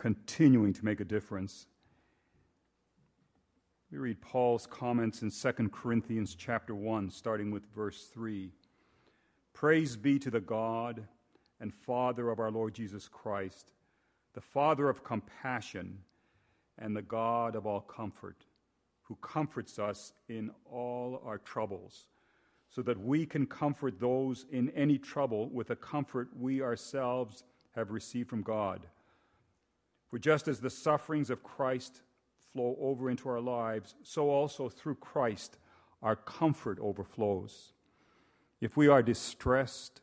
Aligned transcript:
continuing 0.00 0.72
to 0.72 0.82
make 0.82 1.00
a 1.00 1.04
difference. 1.04 1.66
We 3.92 3.98
read 3.98 4.18
Paul's 4.22 4.66
comments 4.66 5.20
in 5.20 5.30
2 5.30 5.68
Corinthians 5.68 6.34
chapter 6.34 6.74
1, 6.74 7.10
starting 7.10 7.50
with 7.50 7.66
verse 7.74 8.08
3. 8.14 8.50
Praise 9.52 9.98
be 9.98 10.18
to 10.18 10.30
the 10.30 10.40
God 10.40 11.06
and 11.60 11.74
Father 11.74 12.30
of 12.30 12.38
our 12.38 12.50
Lord 12.50 12.72
Jesus 12.72 13.08
Christ, 13.08 13.72
the 14.32 14.40
Father 14.40 14.88
of 14.88 15.04
compassion 15.04 15.98
and 16.78 16.96
the 16.96 17.02
God 17.02 17.54
of 17.54 17.66
all 17.66 17.82
comfort, 17.82 18.46
who 19.02 19.16
comforts 19.16 19.78
us 19.78 20.14
in 20.30 20.50
all 20.64 21.20
our 21.26 21.36
troubles, 21.36 22.06
so 22.70 22.80
that 22.80 22.98
we 22.98 23.26
can 23.26 23.44
comfort 23.44 24.00
those 24.00 24.46
in 24.50 24.70
any 24.70 24.96
trouble 24.96 25.50
with 25.50 25.68
the 25.68 25.76
comfort 25.76 26.30
we 26.34 26.62
ourselves 26.62 27.44
have 27.72 27.90
received 27.90 28.30
from 28.30 28.40
God. 28.40 28.86
For 30.10 30.18
just 30.18 30.48
as 30.48 30.60
the 30.60 30.70
sufferings 30.70 31.30
of 31.30 31.44
Christ 31.44 32.02
flow 32.52 32.76
over 32.80 33.08
into 33.10 33.28
our 33.28 33.40
lives, 33.40 33.94
so 34.02 34.28
also 34.28 34.68
through 34.68 34.96
Christ 34.96 35.58
our 36.02 36.16
comfort 36.16 36.78
overflows. 36.80 37.72
If 38.60 38.76
we 38.76 38.88
are 38.88 39.02
distressed, 39.02 40.00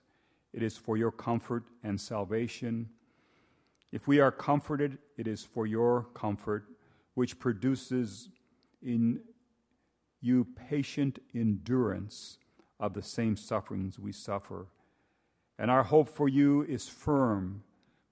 it 0.53 0.63
is 0.63 0.77
for 0.77 0.95
your 0.95 1.11
comfort 1.11 1.65
and 1.83 1.99
salvation. 1.99 2.89
If 3.91 4.07
we 4.07 4.19
are 4.19 4.31
comforted, 4.31 4.97
it 5.17 5.27
is 5.27 5.43
for 5.43 5.67
your 5.67 6.07
comfort, 6.13 6.65
which 7.15 7.37
produces 7.37 8.29
in 8.81 9.19
you 10.21 10.47
patient 10.69 11.19
endurance 11.35 12.37
of 12.79 12.93
the 12.93 13.03
same 13.03 13.35
sufferings 13.35 13.99
we 13.99 14.11
suffer. 14.11 14.67
And 15.59 15.69
our 15.69 15.83
hope 15.83 16.09
for 16.09 16.29
you 16.29 16.63
is 16.63 16.87
firm 16.87 17.63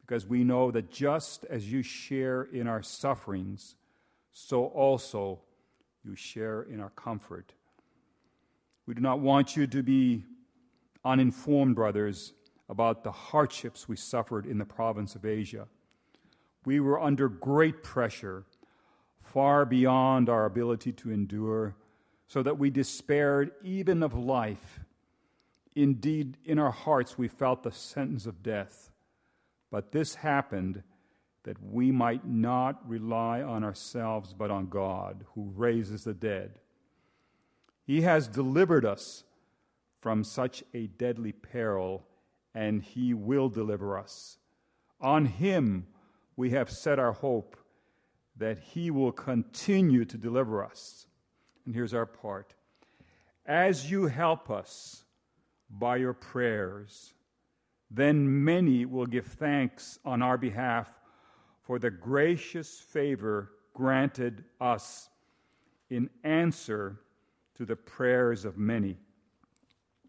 because 0.05 0.27
we 0.27 0.44
know 0.44 0.70
that 0.70 0.91
just 0.91 1.45
as 1.45 1.72
you 1.72 1.82
share 1.82 2.44
in 2.44 2.68
our 2.68 2.84
sufferings, 2.84 3.76
so 4.32 4.66
also 4.66 5.40
you 6.04 6.16
share 6.16 6.62
in 6.62 6.79
our 6.79 6.91
comfort. 6.91 7.54
We 8.85 8.94
do 8.94 9.02
not 9.02 9.20
want 9.20 9.57
you 9.57 9.66
to 9.66 9.82
be 9.82 10.24
uninformed, 11.04 11.76
brothers, 11.76 12.34
about 12.70 13.04
the 13.04 13.12
hardships 13.12 13.90
we 13.90 13.96
suffered 13.96 14.46
in 14.46 14.60
the 14.60 14.66
province 14.66 15.16
of 15.16 15.26
Asia. 15.26 15.68
We 16.66 16.79
were 16.79 17.01
under 17.01 17.27
great 17.27 17.82
pressure, 17.82 18.46
far 19.24 19.66
beyond 19.66 20.29
our 20.29 20.46
ability 20.46 20.91
to 20.94 21.12
endure, 21.12 21.76
so 22.27 22.44
that 22.44 22.60
we 22.60 22.70
despaired 22.70 23.51
even 23.63 24.04
of 24.04 24.13
life. 24.13 24.82
Indeed, 25.76 26.38
in 26.46 26.60
our 26.60 26.72
hearts 26.72 27.18
we 27.18 27.27
felt 27.27 27.63
the 27.63 27.72
sentence 27.72 28.27
of 28.27 28.44
death. 28.44 28.91
But 29.76 29.91
this 29.91 30.15
happened 30.15 30.84
that 31.43 31.62
we 31.62 31.91
might 31.91 32.26
not 32.26 32.87
rely 32.87 33.41
on 33.41 33.65
ourselves, 33.65 34.34
but 34.34 34.49
on 34.49 34.70
God, 34.70 35.26
who 35.35 35.51
raises 35.54 36.05
the 36.05 36.13
dead. 36.13 36.59
He 37.84 38.04
has 38.04 38.29
delivered 38.29 38.85
us 38.85 39.26
from 39.99 40.23
such 40.23 40.63
a 40.73 40.87
deadly 40.87 41.34
peril, 41.34 42.07
and 42.54 42.84
He 42.84 43.13
will 43.13 43.49
deliver 43.49 43.98
us. 43.98 44.37
On 45.01 45.26
Him 45.26 45.87
we 46.37 46.51
have 46.51 46.71
set 46.71 46.98
our 46.98 47.12
hope 47.12 47.57
that 48.37 48.60
He 48.60 48.89
will 48.89 49.12
continue 49.12 50.05
to 50.05 50.17
deliver 50.17 50.63
us. 50.63 51.05
And 51.65 51.76
here's 51.76 51.93
our 51.93 52.05
part 52.05 52.54
As 53.45 53.91
you 53.91 54.07
help 54.07 54.49
us 54.49 55.04
by 55.70 55.98
your 55.98 56.13
prayers, 56.13 57.15
then 57.96 58.43
many 58.43 58.85
will 58.85 59.05
give 59.05 59.26
thanks 59.26 59.99
on 60.04 60.21
our 60.21 60.38
behalf 60.38 60.90
for 61.62 61.79
the 61.79 61.90
gracious 61.90 62.77
favor 62.79 63.51
granted 63.74 64.44
us 64.59 65.09
in 65.90 66.09
answer 66.23 67.00
to 67.56 67.66
the 67.66 67.75
prayers 67.75 68.44
of 68.44 68.57
many. 68.57 68.97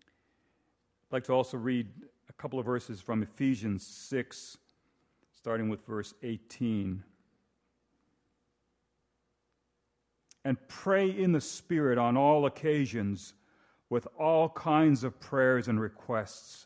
I'd 0.00 1.12
like 1.12 1.24
to 1.24 1.32
also 1.32 1.56
read 1.56 1.86
a 2.28 2.32
couple 2.32 2.58
of 2.58 2.66
verses 2.66 3.00
from 3.00 3.22
Ephesians 3.22 3.86
6, 3.86 4.58
starting 5.32 5.68
with 5.68 5.86
verse 5.86 6.12
18. 6.24 7.04
And 10.44 10.68
pray 10.68 11.08
in 11.08 11.30
the 11.30 11.40
Spirit 11.40 11.98
on 11.98 12.16
all 12.16 12.46
occasions 12.46 13.34
with 13.90 14.08
all 14.18 14.48
kinds 14.48 15.04
of 15.04 15.20
prayers 15.20 15.68
and 15.68 15.80
requests 15.80 16.65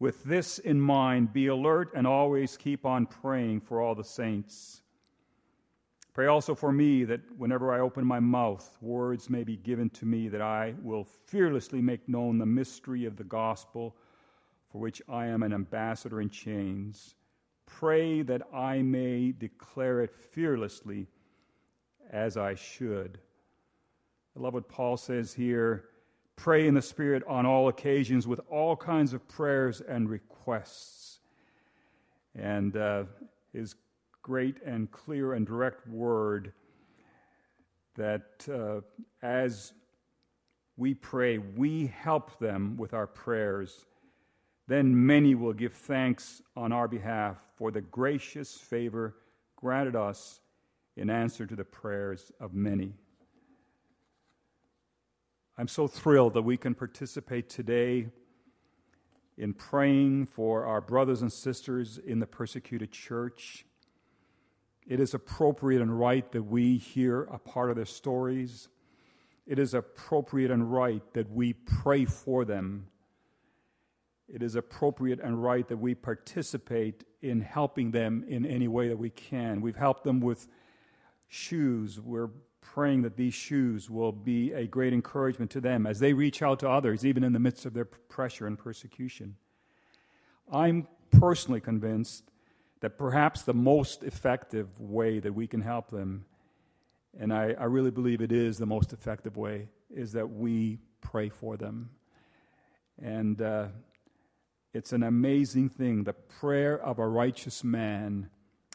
with 0.00 0.24
this 0.24 0.58
in 0.58 0.80
mind, 0.80 1.32
be 1.32 1.46
alert 1.46 1.92
and 1.94 2.06
always 2.06 2.56
keep 2.56 2.86
on 2.86 3.06
praying 3.06 3.60
for 3.60 3.80
all 3.80 3.94
the 3.94 4.02
saints. 4.02 4.80
Pray 6.14 6.26
also 6.26 6.54
for 6.54 6.72
me 6.72 7.04
that 7.04 7.20
whenever 7.36 7.72
I 7.72 7.80
open 7.80 8.04
my 8.04 8.18
mouth, 8.18 8.76
words 8.80 9.30
may 9.30 9.44
be 9.44 9.56
given 9.56 9.90
to 9.90 10.06
me 10.06 10.28
that 10.28 10.40
I 10.40 10.74
will 10.82 11.04
fearlessly 11.04 11.80
make 11.80 12.08
known 12.08 12.38
the 12.38 12.46
mystery 12.46 13.04
of 13.04 13.16
the 13.16 13.24
gospel 13.24 13.94
for 14.72 14.80
which 14.80 15.02
I 15.08 15.26
am 15.26 15.42
an 15.42 15.52
ambassador 15.52 16.20
in 16.20 16.30
chains. 16.30 17.14
Pray 17.66 18.22
that 18.22 18.42
I 18.52 18.82
may 18.82 19.32
declare 19.32 20.00
it 20.00 20.14
fearlessly 20.14 21.08
as 22.10 22.36
I 22.36 22.54
should. 22.54 23.18
I 24.36 24.40
love 24.40 24.54
what 24.54 24.68
Paul 24.68 24.96
says 24.96 25.34
here 25.34 25.84
Pray 26.40 26.66
in 26.66 26.72
the 26.72 26.80
Spirit 26.80 27.22
on 27.28 27.44
all 27.44 27.68
occasions 27.68 28.26
with 28.26 28.40
all 28.48 28.74
kinds 28.74 29.12
of 29.12 29.28
prayers 29.28 29.82
and 29.82 30.08
requests. 30.08 31.18
And 32.34 32.74
uh, 32.78 33.04
his 33.52 33.74
great 34.22 34.56
and 34.64 34.90
clear 34.90 35.34
and 35.34 35.46
direct 35.46 35.86
word 35.86 36.54
that 37.94 38.48
uh, 38.50 38.80
as 39.22 39.74
we 40.78 40.94
pray, 40.94 41.36
we 41.36 41.88
help 41.88 42.38
them 42.38 42.74
with 42.78 42.94
our 42.94 43.06
prayers. 43.06 43.84
Then 44.66 45.06
many 45.06 45.34
will 45.34 45.52
give 45.52 45.74
thanks 45.74 46.40
on 46.56 46.72
our 46.72 46.88
behalf 46.88 47.36
for 47.58 47.70
the 47.70 47.82
gracious 47.82 48.56
favor 48.56 49.14
granted 49.56 49.94
us 49.94 50.40
in 50.96 51.10
answer 51.10 51.44
to 51.44 51.54
the 51.54 51.64
prayers 51.64 52.32
of 52.40 52.54
many. 52.54 52.94
I'm 55.60 55.68
so 55.68 55.86
thrilled 55.86 56.32
that 56.32 56.42
we 56.42 56.56
can 56.56 56.74
participate 56.74 57.50
today 57.50 58.06
in 59.36 59.52
praying 59.52 60.24
for 60.28 60.64
our 60.64 60.80
brothers 60.80 61.20
and 61.20 61.30
sisters 61.30 61.98
in 61.98 62.18
the 62.18 62.26
persecuted 62.26 62.92
church. 62.92 63.66
It 64.86 65.00
is 65.00 65.12
appropriate 65.12 65.82
and 65.82 66.00
right 66.00 66.32
that 66.32 66.44
we 66.44 66.78
hear 66.78 67.24
a 67.24 67.38
part 67.38 67.68
of 67.68 67.76
their 67.76 67.84
stories. 67.84 68.70
It 69.46 69.58
is 69.58 69.74
appropriate 69.74 70.50
and 70.50 70.72
right 70.72 71.02
that 71.12 71.30
we 71.30 71.52
pray 71.52 72.06
for 72.06 72.46
them. 72.46 72.86
It 74.32 74.42
is 74.42 74.54
appropriate 74.54 75.20
and 75.20 75.42
right 75.42 75.68
that 75.68 75.76
we 75.76 75.94
participate 75.94 77.04
in 77.20 77.42
helping 77.42 77.90
them 77.90 78.24
in 78.26 78.46
any 78.46 78.66
way 78.66 78.88
that 78.88 78.98
we 78.98 79.10
can. 79.10 79.60
We've 79.60 79.76
helped 79.76 80.04
them 80.04 80.20
with 80.20 80.48
shoes. 81.28 82.00
We're 82.00 82.30
praying 82.74 83.02
that 83.02 83.16
these 83.16 83.34
shoes 83.34 83.90
will 83.90 84.12
be 84.12 84.52
a 84.52 84.64
great 84.64 84.92
encouragement 84.92 85.50
to 85.50 85.60
them 85.60 85.86
as 85.86 85.98
they 85.98 86.12
reach 86.12 86.40
out 86.40 86.60
to 86.60 86.68
others, 86.68 87.04
even 87.04 87.24
in 87.24 87.32
the 87.32 87.38
midst 87.38 87.66
of 87.66 87.74
their 87.74 87.84
pressure 87.84 88.46
and 88.46 88.56
persecution. 88.56 89.34
I'm 90.52 90.86
personally 91.10 91.60
convinced 91.60 92.30
that 92.80 92.96
perhaps 92.96 93.42
the 93.42 93.54
most 93.54 94.04
effective 94.04 94.68
way 94.78 95.18
that 95.18 95.32
we 95.32 95.48
can 95.48 95.60
help 95.60 95.90
them, 95.90 96.24
and 97.18 97.32
I, 97.32 97.54
I 97.58 97.64
really 97.64 97.90
believe 97.90 98.20
it 98.20 98.30
is 98.30 98.58
the 98.58 98.66
most 98.66 98.92
effective 98.92 99.36
way, 99.36 99.68
is 99.92 100.12
that 100.12 100.30
we 100.30 100.78
pray 101.00 101.28
for 101.28 101.56
them. 101.56 101.90
And 103.02 103.42
uh, 103.42 103.66
it's 104.72 104.92
an 104.92 105.02
amazing 105.02 105.70
thing. 105.70 106.04
The 106.04 106.12
prayer 106.12 106.80
of 106.80 107.00
a 107.00 107.08
righteous 107.08 107.64
man 107.64 108.30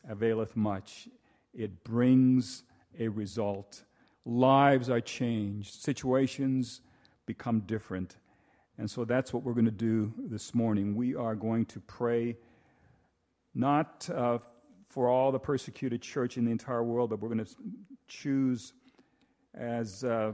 availeth 0.07 0.57
much, 0.57 1.07
it 1.53 1.85
brings 1.85 2.63
a 2.99 3.07
result. 3.07 3.83
Lives 4.25 4.89
are 4.89 5.01
changed, 5.01 5.75
situations 5.75 6.81
become 7.27 7.59
different. 7.61 8.17
And 8.77 8.89
so 8.89 9.05
that's 9.05 9.31
what 9.31 9.43
we're 9.43 9.53
going 9.53 9.65
to 9.65 9.71
do 9.71 10.13
this 10.17 10.53
morning. 10.53 10.95
We 10.95 11.15
are 11.15 11.35
going 11.35 11.65
to 11.67 11.79
pray 11.81 12.35
not 13.53 14.09
uh, 14.13 14.39
for 14.89 15.09
all 15.09 15.31
the 15.31 15.39
persecuted 15.39 16.01
church 16.01 16.37
in 16.37 16.45
the 16.45 16.51
entire 16.51 16.83
world, 16.83 17.11
but 17.11 17.21
we're 17.21 17.29
going 17.29 17.45
to 17.45 17.55
choose 18.07 18.73
as 19.53 20.03
uh, 20.03 20.33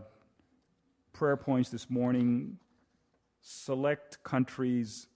prayer 1.13 1.37
points 1.37 1.69
this 1.69 1.89
morning 1.89 2.57
select 3.41 4.23
countries 4.23 5.07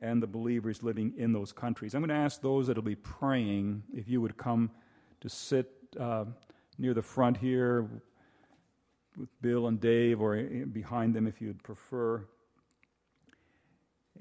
and 0.00 0.22
the 0.22 0.26
believers 0.26 0.82
living 0.82 1.12
in 1.16 1.32
those 1.32 1.52
countries. 1.52 1.94
I'm 1.94 2.02
going 2.02 2.08
to 2.08 2.14
ask 2.14 2.40
those 2.40 2.66
that 2.66 2.76
will 2.76 2.82
be 2.82 2.96
praying 2.96 3.82
if 3.94 4.08
you 4.08 4.20
would 4.20 4.36
come 4.36 4.70
to 5.20 5.28
sit. 5.28 5.70
Uh, 5.98 6.24
near 6.78 6.94
the 6.94 7.02
front 7.02 7.36
here 7.36 7.88
with 9.18 9.28
Bill 9.42 9.66
and 9.66 9.80
Dave, 9.80 10.20
or 10.20 10.36
behind 10.72 11.14
them 11.14 11.26
if 11.26 11.40
you'd 11.40 11.62
prefer. 11.62 12.24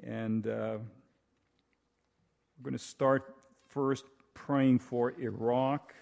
And 0.04 0.48
uh, 0.48 0.78
we're 2.58 2.64
going 2.64 2.74
to 2.74 2.80
start 2.84 3.36
first 3.70 4.06
praying 4.34 4.80
for 4.80 5.14
Iraq 5.20 5.94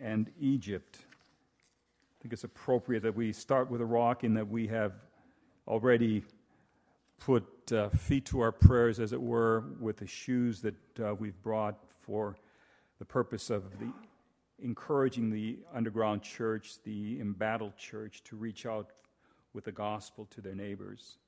and 0.00 0.30
Egypt. 0.40 0.98
I 1.02 2.22
think 2.22 2.32
it's 2.32 2.44
appropriate 2.44 3.02
that 3.04 3.14
we 3.14 3.32
start 3.32 3.70
with 3.70 3.80
Iraq 3.80 4.24
in 4.24 4.34
that 4.34 4.48
we 4.48 4.66
have 4.68 4.92
already 5.68 6.24
put 7.20 7.44
uh, 7.72 7.88
feet 7.90 8.26
to 8.26 8.40
our 8.40 8.52
prayers, 8.52 8.98
as 8.98 9.12
it 9.12 9.20
were, 9.20 9.64
with 9.80 9.98
the 9.98 10.06
shoes 10.06 10.60
that 10.62 10.74
uh, 11.00 11.14
we've 11.14 11.40
brought 11.42 11.78
for 12.00 12.36
the 12.98 13.04
purpose 13.04 13.50
of 13.50 13.78
the 13.78 13.92
encouraging 14.62 15.30
the 15.30 15.58
underground 15.74 16.22
church, 16.22 16.74
the 16.84 17.20
embattled 17.20 17.76
church, 17.76 18.22
to 18.24 18.36
reach 18.36 18.64
out 18.66 18.90
with 19.52 19.64
the 19.64 19.72
gospel 19.72 20.26
to 20.30 20.40
their 20.40 20.54
neighbors. 20.54 21.18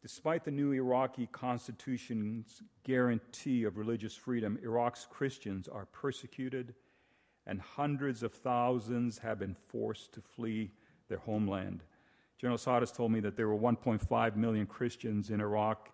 Despite 0.00 0.44
the 0.44 0.50
new 0.50 0.72
Iraqi 0.72 1.28
constitution's 1.30 2.62
guarantee 2.82 3.64
of 3.64 3.76
religious 3.76 4.16
freedom, 4.16 4.58
Iraq's 4.62 5.06
Christians 5.08 5.68
are 5.68 5.86
persecuted, 5.86 6.74
and 7.46 7.60
hundreds 7.60 8.22
of 8.22 8.32
thousands 8.32 9.18
have 9.18 9.38
been 9.38 9.54
forced 9.68 10.12
to 10.14 10.20
flee 10.20 10.72
their 11.08 11.18
homeland. 11.18 11.84
General 12.38 12.58
Sadas 12.58 12.92
told 12.92 13.12
me 13.12 13.20
that 13.20 13.36
there 13.36 13.48
were 13.48 13.56
1.5 13.56 14.36
million 14.36 14.66
Christians 14.66 15.30
in 15.30 15.40
Iraq 15.40 15.90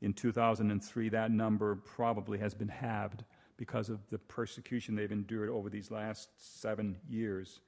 in 0.00 0.14
2003. 0.14 1.10
That 1.10 1.30
number 1.30 1.76
probably 1.76 2.38
has 2.38 2.54
been 2.54 2.68
halved 2.68 3.24
because 3.56 3.88
of 3.88 4.00
the 4.10 4.18
persecution 4.18 4.94
they've 4.94 5.12
endured 5.12 5.48
over 5.48 5.70
these 5.70 5.90
last 5.90 6.28
seven 6.60 6.96
years. 7.08 7.60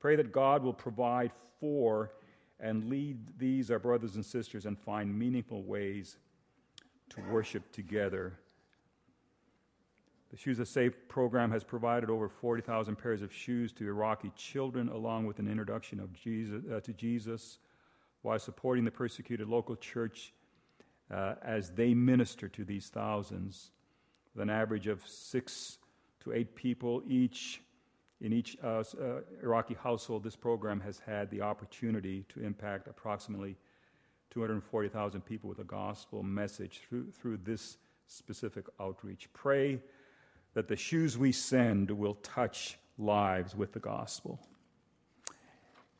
Pray 0.00 0.16
that 0.16 0.32
God 0.32 0.62
will 0.62 0.74
provide 0.74 1.32
for 1.60 2.12
and 2.60 2.88
lead 2.88 3.18
these, 3.38 3.70
our 3.70 3.78
brothers 3.78 4.14
and 4.14 4.24
sisters, 4.24 4.64
and 4.64 4.78
find 4.78 5.18
meaningful 5.18 5.62
ways 5.62 6.16
to 7.10 7.20
worship 7.30 7.70
together. 7.72 8.32
The 10.30 10.36
Shoes 10.36 10.58
of 10.58 10.68
Safe 10.68 10.94
program 11.08 11.50
has 11.52 11.62
provided 11.62 12.10
over 12.10 12.28
40,000 12.28 12.96
pairs 12.96 13.22
of 13.22 13.32
shoes 13.32 13.72
to 13.72 13.86
Iraqi 13.86 14.32
children, 14.34 14.88
along 14.88 15.26
with 15.26 15.38
an 15.38 15.48
introduction 15.48 16.00
of 16.00 16.12
Jesus, 16.12 16.62
uh, 16.72 16.80
to 16.80 16.92
Jesus, 16.92 17.58
while 18.22 18.38
supporting 18.38 18.84
the 18.84 18.90
persecuted 18.90 19.48
local 19.48 19.76
church 19.76 20.32
uh, 21.10 21.34
as 21.42 21.70
they 21.70 21.92
minister 21.92 22.48
to 22.48 22.64
these 22.64 22.88
thousands 22.88 23.70
with 24.34 24.42
an 24.42 24.50
average 24.50 24.86
of 24.86 25.06
six 25.06 25.78
to 26.20 26.32
eight 26.32 26.54
people 26.54 27.02
each 27.06 27.60
in 28.20 28.32
each 28.32 28.56
uh, 28.62 28.82
uh, 29.00 29.20
Iraqi 29.42 29.74
household. 29.74 30.24
This 30.24 30.36
program 30.36 30.80
has 30.80 30.98
had 30.98 31.30
the 31.30 31.42
opportunity 31.42 32.24
to 32.30 32.40
impact 32.42 32.88
approximately 32.88 33.56
240,000 34.30 35.20
people 35.20 35.48
with 35.48 35.58
the 35.58 35.64
gospel 35.64 36.22
message 36.22 36.80
through, 36.88 37.10
through 37.10 37.36
this 37.38 37.76
specific 38.06 38.66
outreach. 38.80 39.28
Pray 39.32 39.78
that 40.54 40.68
the 40.68 40.76
shoes 40.76 41.18
we 41.18 41.32
send 41.32 41.90
will 41.90 42.14
touch 42.14 42.78
lives 42.98 43.54
with 43.54 43.72
the 43.72 43.80
gospel. 43.80 44.40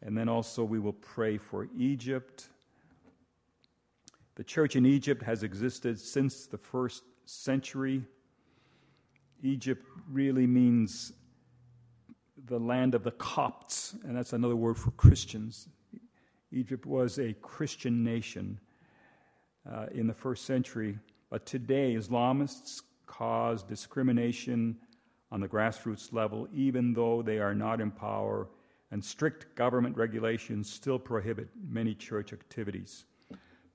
And 0.03 0.17
then 0.17 0.29
also, 0.29 0.65
we 0.65 0.79
will 0.79 0.93
pray 0.93 1.39
for 1.39 1.69
Egypt. 1.77 2.49
The 4.37 4.45
church 4.45 4.77
in 4.77 4.85
Egypt 4.85 5.23
has 5.23 5.43
existed 5.43 5.99
since 5.99 6.47
the 6.47 6.59
first 6.59 7.05
century. 7.25 8.05
Egypt 9.43 9.85
really 10.11 10.47
means 10.47 11.13
the 12.47 12.59
land 12.59 12.95
of 12.95 13.03
the 13.03 13.11
Copts, 13.13 13.97
and 14.05 14.17
that's 14.17 14.33
another 14.33 14.57
word 14.57 14.77
for 14.77 14.91
Christians. 14.93 15.69
Egypt 16.53 16.87
was 16.87 17.19
a 17.19 17.33
Christian 17.35 18.05
nation 18.05 18.61
uh, 19.71 19.87
in 19.93 20.07
the 20.07 20.15
first 20.15 20.45
century, 20.45 20.99
but 21.31 21.47
today 21.47 21.95
Islamists 21.95 22.83
cause 23.07 23.63
discrimination 23.63 24.77
on 25.31 25.41
the 25.41 25.49
grassroots 25.49 26.13
level, 26.13 26.47
even 26.53 26.93
though 26.93 27.23
they 27.23 27.39
are 27.39 27.55
not 27.55 27.81
in 27.81 27.91
power, 27.91 28.49
and 28.91 29.05
strict 29.05 29.57
government 29.57 29.97
regulations 29.97 30.71
still 30.71 30.99
prohibit 30.99 31.49
many 31.69 31.95
church 31.95 32.33
activities. 32.33 33.05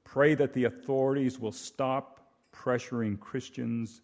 Pray 0.03 0.35
that 0.35 0.53
the 0.53 0.65
authorities 0.65 1.39
will 1.39 1.51
stop 1.51 2.31
pressuring 2.53 3.19
Christians 3.19 4.01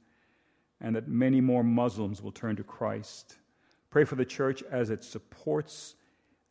and 0.82 0.96
that 0.96 1.08
many 1.08 1.42
more 1.42 1.64
Muslims 1.64 2.22
will 2.22 2.32
turn 2.32 2.56
to 2.56 2.64
Christ. 2.64 3.38
Pray 3.90 4.04
for 4.04 4.16
the 4.16 4.26
church 4.26 4.64
as 4.72 4.90
it 4.90 5.04
supports 5.04 5.96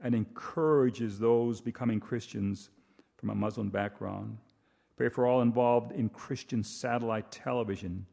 and 0.00 0.14
encourages 0.14 1.18
those 1.18 1.60
becoming 1.60 2.00
Christians 2.00 2.70
from 3.16 3.30
a 3.30 3.34
Muslim 3.34 3.70
background. 3.70 4.38
Pray 4.96 5.08
for 5.08 5.26
all 5.26 5.42
involved 5.42 5.92
in 5.92 6.08
Christian 6.08 6.62
satellite 6.62 7.30
television 7.30 8.06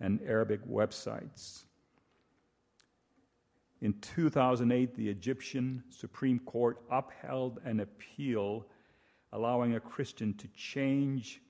and 0.00 0.20
Arabic 0.26 0.66
websites. 0.66 1.64
In 3.82 3.92
2008, 4.00 4.94
the 4.94 5.08
Egyptian 5.08 5.82
Supreme 5.90 6.38
Court 6.40 6.80
upheld 6.90 7.60
an 7.64 7.80
appeal 7.80 8.66
allowing 9.32 9.74
a 9.74 9.80
Christian 9.80 10.32
to 10.34 10.48
change 10.48 11.42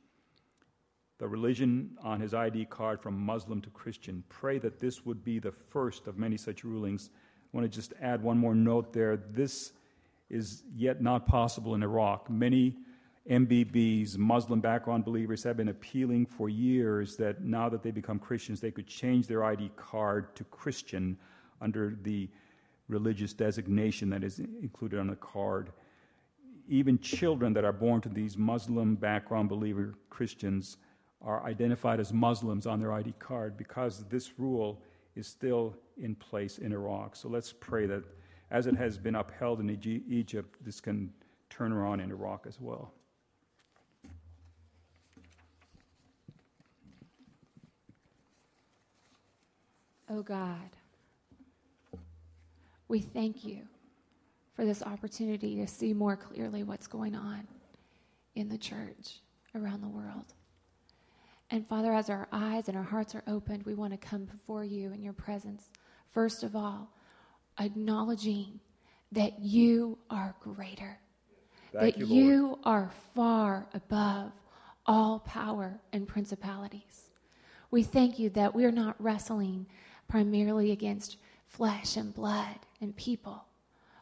the 1.18 1.26
religion 1.26 1.96
on 2.02 2.20
his 2.20 2.34
ID 2.34 2.66
card 2.66 3.00
from 3.00 3.18
Muslim 3.18 3.60
to 3.62 3.70
Christian. 3.70 4.22
Pray 4.28 4.58
that 4.58 4.78
this 4.78 5.06
would 5.06 5.24
be 5.24 5.38
the 5.38 5.52
first 5.52 6.06
of 6.06 6.18
many 6.18 6.36
such 6.36 6.62
rulings. 6.62 7.10
I 7.12 7.56
want 7.56 7.70
to 7.70 7.74
just 7.74 7.94
add 8.02 8.22
one 8.22 8.38
more 8.38 8.54
note 8.54 8.92
there. 8.92 9.16
This 9.16 9.72
is 10.28 10.64
yet 10.74 11.00
not 11.00 11.26
possible 11.26 11.74
in 11.74 11.82
Iraq. 11.82 12.28
Many 12.28 12.76
MBBs, 13.30 14.18
Muslim 14.18 14.60
background 14.60 15.04
believers, 15.04 15.42
have 15.42 15.56
been 15.56 15.68
appealing 15.68 16.26
for 16.26 16.48
years 16.48 17.16
that 17.16 17.42
now 17.42 17.68
that 17.68 17.82
they 17.82 17.90
become 17.90 18.18
Christians, 18.18 18.60
they 18.60 18.70
could 18.70 18.86
change 18.86 19.26
their 19.26 19.42
ID 19.42 19.70
card 19.76 20.36
to 20.36 20.44
Christian 20.44 21.16
under 21.60 21.96
the 22.02 22.28
religious 22.88 23.32
designation 23.32 24.10
that 24.10 24.22
is 24.22 24.38
included 24.38 25.00
on 25.00 25.08
the 25.08 25.16
card. 25.16 25.70
Even 26.68 26.98
children 26.98 27.52
that 27.54 27.64
are 27.64 27.72
born 27.72 28.00
to 28.02 28.08
these 28.08 28.36
Muslim 28.36 28.96
background 28.96 29.48
believer 29.48 29.94
Christians 30.10 30.76
are 31.22 31.44
identified 31.44 32.00
as 32.00 32.12
Muslims 32.12 32.66
on 32.66 32.80
their 32.80 32.92
ID 32.92 33.14
card 33.18 33.56
because 33.56 34.04
this 34.08 34.38
rule 34.38 34.80
is 35.14 35.26
still 35.26 35.74
in 35.96 36.14
place 36.14 36.58
in 36.58 36.72
Iraq. 36.72 37.16
So 37.16 37.28
let's 37.28 37.52
pray 37.52 37.86
that 37.86 38.04
as 38.50 38.66
it 38.66 38.76
has 38.76 38.98
been 38.98 39.16
upheld 39.16 39.60
in 39.60 39.70
Egypt, 40.08 40.56
this 40.64 40.80
can 40.80 41.12
turn 41.50 41.72
around 41.72 42.00
in 42.00 42.10
Iraq 42.10 42.46
as 42.46 42.60
well. 42.60 42.92
Oh 50.08 50.22
God, 50.22 50.70
we 52.86 53.00
thank 53.00 53.44
you 53.44 53.62
for 54.54 54.64
this 54.64 54.82
opportunity 54.82 55.56
to 55.56 55.66
see 55.66 55.92
more 55.92 56.16
clearly 56.16 56.62
what's 56.62 56.86
going 56.86 57.16
on 57.16 57.46
in 58.36 58.48
the 58.48 58.56
church 58.56 59.20
around 59.54 59.82
the 59.82 59.88
world. 59.88 60.32
And 61.50 61.66
Father, 61.68 61.92
as 61.92 62.10
our 62.10 62.26
eyes 62.32 62.68
and 62.68 62.76
our 62.76 62.82
hearts 62.82 63.14
are 63.14 63.22
opened, 63.26 63.64
we 63.64 63.74
want 63.74 63.92
to 63.92 64.08
come 64.08 64.24
before 64.24 64.64
you 64.64 64.92
in 64.92 65.02
your 65.02 65.12
presence. 65.12 65.70
First 66.10 66.42
of 66.42 66.56
all, 66.56 66.90
acknowledging 67.60 68.58
that 69.12 69.38
you 69.38 69.98
are 70.10 70.34
greater, 70.40 70.98
Thank 71.72 71.96
that 71.96 71.98
you, 71.98 72.06
you 72.06 72.58
are 72.64 72.90
far 73.14 73.68
above 73.74 74.32
all 74.86 75.20
power 75.20 75.80
and 75.92 76.06
principalities. 76.06 77.10
We 77.70 77.82
thank 77.82 78.18
you 78.18 78.30
that 78.30 78.54
we're 78.54 78.72
not 78.72 79.00
wrestling 79.00 79.66
primarily 80.08 80.72
against 80.72 81.16
flesh 81.46 81.96
and 81.96 82.14
blood 82.14 82.58
and 82.80 82.96
people, 82.96 83.44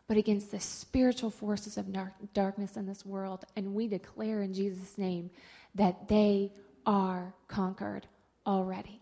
but 0.07 0.17
against 0.17 0.51
the 0.51 0.61
spiritual 0.61 1.31
forces 1.31 1.77
of 1.77 1.87
darkness 2.33 2.77
in 2.77 2.87
this 2.87 3.05
world. 3.05 3.45
And 3.57 3.75
we 3.75 3.89
declare 3.89 4.43
in 4.43 4.53
Jesus' 4.53 4.99
name 4.99 5.31
that 5.75 6.09
they 6.09 6.53
are 6.87 7.35
conquered 7.49 8.07
already. 8.47 9.01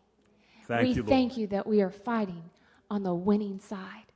Thank 0.66 0.82
we 0.82 0.94
you, 0.94 1.02
thank 1.02 1.36
you 1.36 1.46
that 1.48 1.66
we 1.66 1.82
are 1.82 1.90
fighting 1.90 2.44
on 2.90 3.02
the 3.02 3.14
winning 3.14 3.58
side. 3.58 4.12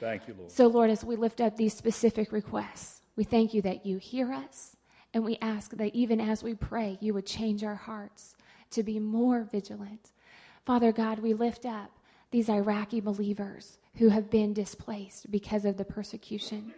Thank 0.00 0.28
you, 0.28 0.34
Lord. 0.38 0.50
So, 0.50 0.66
Lord, 0.66 0.90
as 0.90 1.04
we 1.04 1.16
lift 1.16 1.40
up 1.40 1.56
these 1.56 1.74
specific 1.74 2.32
requests, 2.32 3.02
we 3.16 3.24
thank 3.24 3.54
you 3.54 3.62
that 3.62 3.86
you 3.86 3.96
hear 3.98 4.32
us, 4.32 4.76
and 5.14 5.24
we 5.24 5.38
ask 5.40 5.70
that 5.72 5.94
even 5.94 6.20
as 6.20 6.42
we 6.42 6.54
pray, 6.54 6.98
you 7.00 7.14
would 7.14 7.26
change 7.26 7.64
our 7.64 7.74
hearts 7.74 8.34
to 8.70 8.82
be 8.82 8.98
more 8.98 9.42
vigilant. 9.42 10.12
Father 10.64 10.92
God, 10.92 11.20
we 11.20 11.32
lift 11.32 11.64
up 11.64 11.90
these 12.30 12.48
Iraqi 12.50 13.00
believers 13.00 13.78
who 13.94 14.08
have 14.08 14.28
been 14.28 14.52
displaced 14.52 15.30
because 15.30 15.64
of 15.64 15.76
the 15.76 15.84
persecution. 15.84 16.74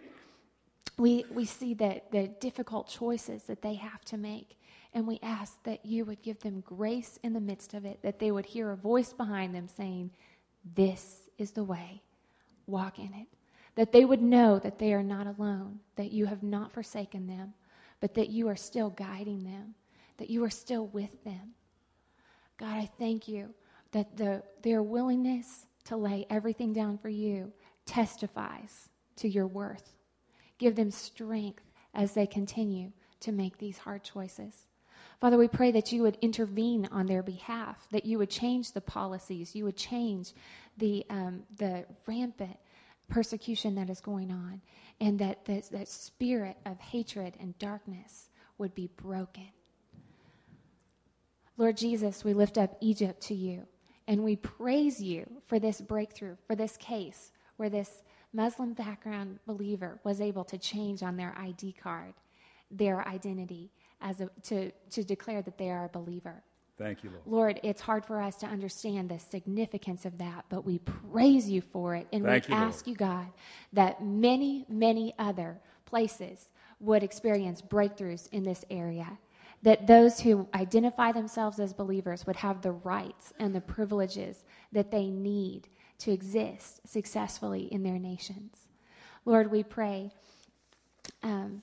We, 0.97 1.25
we 1.31 1.45
see 1.45 1.73
that 1.75 2.11
the 2.11 2.27
difficult 2.27 2.87
choices 2.87 3.43
that 3.43 3.61
they 3.61 3.73
have 3.73 4.05
to 4.05 4.17
make. 4.17 4.58
And 4.93 5.05
we 5.05 5.19
ask 5.21 5.61
that 5.63 5.85
you 5.85 6.05
would 6.05 6.21
give 6.21 6.39
them 6.39 6.61
grace 6.61 7.19
in 7.23 7.33
the 7.33 7.39
midst 7.39 7.73
of 7.73 7.85
it, 7.85 7.99
that 8.01 8.19
they 8.19 8.31
would 8.31 8.45
hear 8.45 8.71
a 8.71 8.75
voice 8.75 9.13
behind 9.13 9.53
them 9.53 9.67
saying, 9.67 10.11
This 10.75 11.29
is 11.37 11.51
the 11.51 11.63
way, 11.63 12.01
walk 12.65 12.97
in 12.97 13.13
it. 13.13 13.27
That 13.75 13.91
they 13.91 14.03
would 14.03 14.21
know 14.21 14.57
that 14.59 14.79
they 14.79 14.93
are 14.93 15.03
not 15.03 15.27
alone, 15.27 15.79
that 15.95 16.11
you 16.11 16.25
have 16.25 16.41
not 16.41 16.71
forsaken 16.71 17.27
them, 17.27 17.53
but 17.99 18.13
that 18.15 18.29
you 18.29 18.47
are 18.47 18.55
still 18.55 18.89
guiding 18.89 19.43
them, 19.43 19.75
that 20.17 20.29
you 20.29 20.43
are 20.43 20.49
still 20.49 20.87
with 20.87 21.23
them. 21.23 21.53
God, 22.57 22.75
I 22.75 22.89
thank 22.97 23.27
you 23.27 23.53
that 23.91 24.17
the, 24.17 24.43
their 24.63 24.83
willingness 24.83 25.65
to 25.85 25.97
lay 25.97 26.25
everything 26.29 26.73
down 26.73 26.97
for 26.97 27.09
you 27.09 27.51
testifies 27.85 28.89
to 29.17 29.29
your 29.29 29.47
worth. 29.47 29.93
Give 30.57 30.75
them 30.75 30.91
strength 30.91 31.63
as 31.93 32.13
they 32.13 32.27
continue 32.27 32.91
to 33.21 33.31
make 33.31 33.57
these 33.57 33.77
hard 33.77 34.03
choices. 34.03 34.67
Father, 35.19 35.37
we 35.37 35.49
pray 35.49 35.71
that 35.71 35.91
you 35.91 36.01
would 36.03 36.17
intervene 36.21 36.87
on 36.91 37.05
their 37.05 37.23
behalf, 37.23 37.87
that 37.91 38.05
you 38.05 38.17
would 38.17 38.29
change 38.29 38.71
the 38.71 38.81
policies, 38.81 39.53
you 39.53 39.65
would 39.65 39.75
change 39.75 40.33
the, 40.77 41.05
um, 41.09 41.43
the 41.57 41.85
rampant 42.07 42.57
persecution 43.09 43.75
that 43.75 43.89
is 43.89 43.99
going 43.99 44.31
on, 44.31 44.61
and 45.01 45.19
that 45.19 45.43
the, 45.43 45.61
that 45.71 45.89
spirit 45.89 46.55
of 46.65 46.79
hatred 46.79 47.35
and 47.41 47.57
darkness 47.59 48.29
would 48.57 48.73
be 48.73 48.89
broken. 48.95 49.49
Lord 51.57 51.75
Jesus, 51.75 52.23
we 52.23 52.33
lift 52.33 52.57
up 52.57 52.77
Egypt 52.79 53.19
to 53.23 53.33
you, 53.33 53.67
and 54.07 54.23
we 54.23 54.37
praise 54.37 55.01
you 55.01 55.29
for 55.47 55.59
this 55.59 55.81
breakthrough, 55.81 56.37
for 56.47 56.55
this 56.55 56.77
case 56.77 57.33
where 57.57 57.69
this 57.69 58.03
Muslim 58.31 58.71
background 58.73 59.39
believer 59.45 59.99
was 60.05 60.21
able 60.21 60.45
to 60.45 60.57
change 60.57 61.03
on 61.03 61.17
their 61.17 61.35
ID 61.37 61.73
card 61.73 62.13
their 62.71 63.07
identity 63.07 63.71
as 64.01 64.21
a, 64.21 64.29
to, 64.43 64.71
to 64.91 65.03
declare 65.03 65.41
that 65.41 65.57
they 65.57 65.69
are 65.69 65.85
a 65.85 65.89
believer. 65.89 66.43
Thank 66.77 67.03
you, 67.03 67.09
Lord. 67.09 67.21
Lord, 67.25 67.59
it's 67.63 67.81
hard 67.81 68.05
for 68.05 68.21
us 68.21 68.37
to 68.37 68.45
understand 68.45 69.09
the 69.09 69.19
significance 69.19 70.05
of 70.05 70.17
that, 70.17 70.45
but 70.47 70.65
we 70.65 70.79
praise 70.79 71.49
you 71.49 71.59
for 71.59 71.93
it. 71.95 72.07
And 72.13 72.23
Thank 72.23 72.47
we 72.47 72.53
you, 72.53 72.59
ask 72.59 72.87
you, 72.87 72.95
God, 72.95 73.27
that 73.73 74.01
many, 74.01 74.65
many 74.69 75.13
other 75.19 75.59
places 75.85 76.47
would 76.79 77.03
experience 77.03 77.61
breakthroughs 77.61 78.29
in 78.31 78.43
this 78.43 78.63
area. 78.69 79.17
That 79.61 79.87
those 79.87 80.21
who 80.21 80.47
identify 80.55 81.11
themselves 81.11 81.59
as 81.59 81.73
believers 81.73 82.25
would 82.25 82.37
have 82.37 82.61
the 82.61 82.71
rights 82.71 83.33
and 83.39 83.53
the 83.53 83.59
privileges 83.59 84.45
that 84.71 84.89
they 84.89 85.07
need 85.09 85.67
to 85.97 86.11
exist 86.11 86.87
successfully 86.87 87.63
in 87.73 87.83
their 87.83 87.99
nations. 87.99 88.69
Lord, 89.25 89.51
we 89.51 89.63
pray 89.63 90.11
um, 91.23 91.61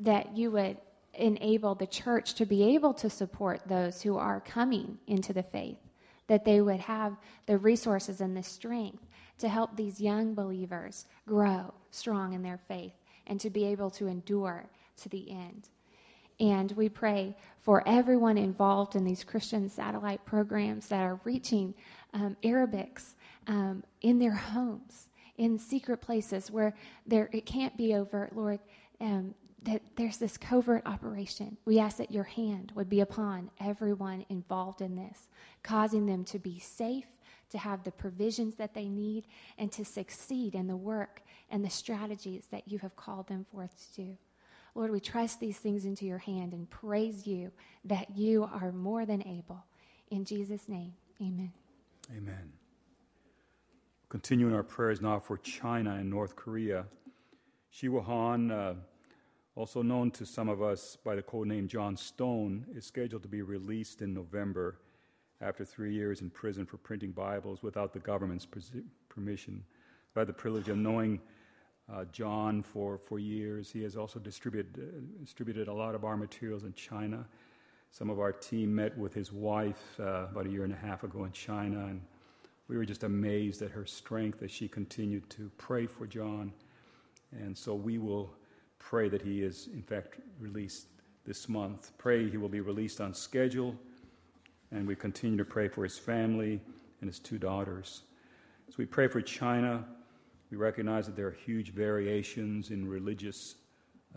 that 0.00 0.36
you 0.36 0.50
would 0.50 0.76
enable 1.18 1.74
the 1.74 1.86
church 1.86 2.34
to 2.34 2.46
be 2.46 2.74
able 2.74 2.94
to 2.94 3.10
support 3.10 3.60
those 3.66 4.00
who 4.02 4.16
are 4.16 4.40
coming 4.40 4.98
into 5.06 5.32
the 5.32 5.42
faith, 5.42 5.78
that 6.26 6.44
they 6.44 6.60
would 6.60 6.80
have 6.80 7.16
the 7.46 7.58
resources 7.58 8.20
and 8.20 8.36
the 8.36 8.42
strength 8.42 9.04
to 9.38 9.48
help 9.48 9.76
these 9.76 10.00
young 10.00 10.34
believers 10.34 11.06
grow 11.26 11.72
strong 11.90 12.32
in 12.32 12.42
their 12.42 12.58
faith 12.58 12.92
and 13.26 13.40
to 13.40 13.50
be 13.50 13.64
able 13.66 13.90
to 13.90 14.06
endure 14.06 14.68
to 14.96 15.08
the 15.08 15.30
end. 15.30 15.68
And 16.40 16.70
we 16.72 16.88
pray 16.88 17.36
for 17.62 17.86
everyone 17.86 18.38
involved 18.38 18.94
in 18.94 19.04
these 19.04 19.24
Christian 19.24 19.68
satellite 19.68 20.24
programs 20.24 20.88
that 20.88 21.02
are 21.02 21.20
reaching 21.24 21.74
um, 22.14 22.36
Arabics 22.44 23.14
um, 23.48 23.82
in 24.02 24.18
their 24.18 24.34
homes, 24.34 25.08
in 25.36 25.58
secret 25.58 26.00
places 26.00 26.50
where 26.50 26.74
there 27.06 27.28
it 27.32 27.44
can't 27.44 27.76
be 27.76 27.94
overt, 27.94 28.36
Lord. 28.36 28.60
Um, 29.00 29.34
that 29.62 29.82
there's 29.96 30.18
this 30.18 30.36
covert 30.36 30.82
operation. 30.86 31.56
We 31.64 31.78
ask 31.78 31.96
that 31.96 32.12
your 32.12 32.24
hand 32.24 32.72
would 32.74 32.88
be 32.88 33.00
upon 33.00 33.50
everyone 33.60 34.24
involved 34.28 34.80
in 34.80 34.94
this, 34.94 35.28
causing 35.62 36.06
them 36.06 36.24
to 36.26 36.38
be 36.38 36.58
safe, 36.58 37.06
to 37.50 37.58
have 37.58 37.82
the 37.82 37.90
provisions 37.90 38.54
that 38.56 38.74
they 38.74 38.88
need, 38.88 39.26
and 39.58 39.72
to 39.72 39.84
succeed 39.84 40.54
in 40.54 40.66
the 40.66 40.76
work 40.76 41.22
and 41.50 41.64
the 41.64 41.70
strategies 41.70 42.46
that 42.50 42.68
you 42.68 42.78
have 42.78 42.94
called 42.94 43.26
them 43.26 43.44
forth 43.50 43.74
to 43.94 44.02
do. 44.02 44.18
Lord, 44.74 44.90
we 44.92 45.00
trust 45.00 45.40
these 45.40 45.58
things 45.58 45.84
into 45.84 46.06
your 46.06 46.18
hand 46.18 46.52
and 46.52 46.70
praise 46.70 47.26
you 47.26 47.50
that 47.84 48.16
you 48.16 48.44
are 48.44 48.70
more 48.70 49.06
than 49.06 49.26
able. 49.26 49.64
In 50.10 50.24
Jesus' 50.24 50.68
name, 50.68 50.92
amen. 51.20 51.52
Amen. 52.16 52.52
Continuing 54.08 54.54
our 54.54 54.62
prayers 54.62 55.00
now 55.00 55.18
for 55.18 55.36
China 55.38 55.94
and 55.94 56.08
North 56.08 56.36
Korea. 56.36 56.86
Shi 57.70 57.88
Han. 57.88 58.50
Uh, 58.50 58.74
also 59.58 59.82
known 59.82 60.08
to 60.12 60.24
some 60.24 60.48
of 60.48 60.62
us 60.62 60.96
by 61.02 61.16
the 61.16 61.22
codename 61.22 61.66
John 61.66 61.96
Stone, 61.96 62.64
is 62.76 62.86
scheduled 62.86 63.22
to 63.22 63.28
be 63.28 63.42
released 63.42 64.02
in 64.02 64.14
November 64.14 64.76
after 65.40 65.64
three 65.64 65.92
years 65.92 66.20
in 66.20 66.30
prison 66.30 66.64
for 66.64 66.76
printing 66.76 67.10
Bibles 67.10 67.60
without 67.60 67.92
the 67.92 67.98
government's 67.98 68.46
permission. 69.08 69.64
I 70.14 70.20
had 70.20 70.28
the 70.28 70.32
privilege 70.32 70.68
of 70.68 70.76
knowing 70.76 71.18
uh, 71.92 72.04
John 72.12 72.62
for, 72.62 72.98
for 72.98 73.18
years. 73.18 73.68
He 73.68 73.82
has 73.82 73.96
also 73.96 74.20
distributed, 74.20 74.78
uh, 74.78 75.24
distributed 75.24 75.66
a 75.66 75.72
lot 75.72 75.96
of 75.96 76.04
our 76.04 76.16
materials 76.16 76.62
in 76.62 76.72
China. 76.74 77.26
Some 77.90 78.10
of 78.10 78.20
our 78.20 78.32
team 78.32 78.72
met 78.72 78.96
with 78.96 79.12
his 79.12 79.32
wife 79.32 79.98
uh, 79.98 80.26
about 80.30 80.46
a 80.46 80.50
year 80.50 80.62
and 80.62 80.72
a 80.72 80.76
half 80.76 81.02
ago 81.02 81.24
in 81.24 81.32
China, 81.32 81.86
and 81.86 82.00
we 82.68 82.76
were 82.76 82.84
just 82.84 83.02
amazed 83.02 83.62
at 83.62 83.72
her 83.72 83.86
strength 83.86 84.40
as 84.40 84.52
she 84.52 84.68
continued 84.68 85.28
to 85.30 85.50
pray 85.58 85.86
for 85.86 86.06
John. 86.06 86.52
And 87.32 87.58
so 87.58 87.74
we 87.74 87.98
will 87.98 88.37
pray 88.78 89.08
that 89.08 89.22
he 89.22 89.42
is, 89.42 89.68
in 89.72 89.82
fact, 89.82 90.18
released 90.38 90.86
this 91.24 91.48
month. 91.48 91.92
Pray 91.98 92.28
he 92.28 92.36
will 92.36 92.48
be 92.48 92.60
released 92.60 93.00
on 93.00 93.12
schedule, 93.12 93.74
and 94.70 94.86
we 94.86 94.94
continue 94.94 95.36
to 95.36 95.44
pray 95.44 95.68
for 95.68 95.84
his 95.84 95.98
family 95.98 96.60
and 97.00 97.08
his 97.08 97.18
two 97.18 97.38
daughters. 97.38 98.02
As 98.68 98.78
we 98.78 98.86
pray 98.86 99.08
for 99.08 99.20
China, 99.20 99.84
we 100.50 100.56
recognize 100.56 101.06
that 101.06 101.16
there 101.16 101.26
are 101.26 101.36
huge 101.46 101.72
variations 101.72 102.70
in 102.70 102.88
religious 102.88 103.56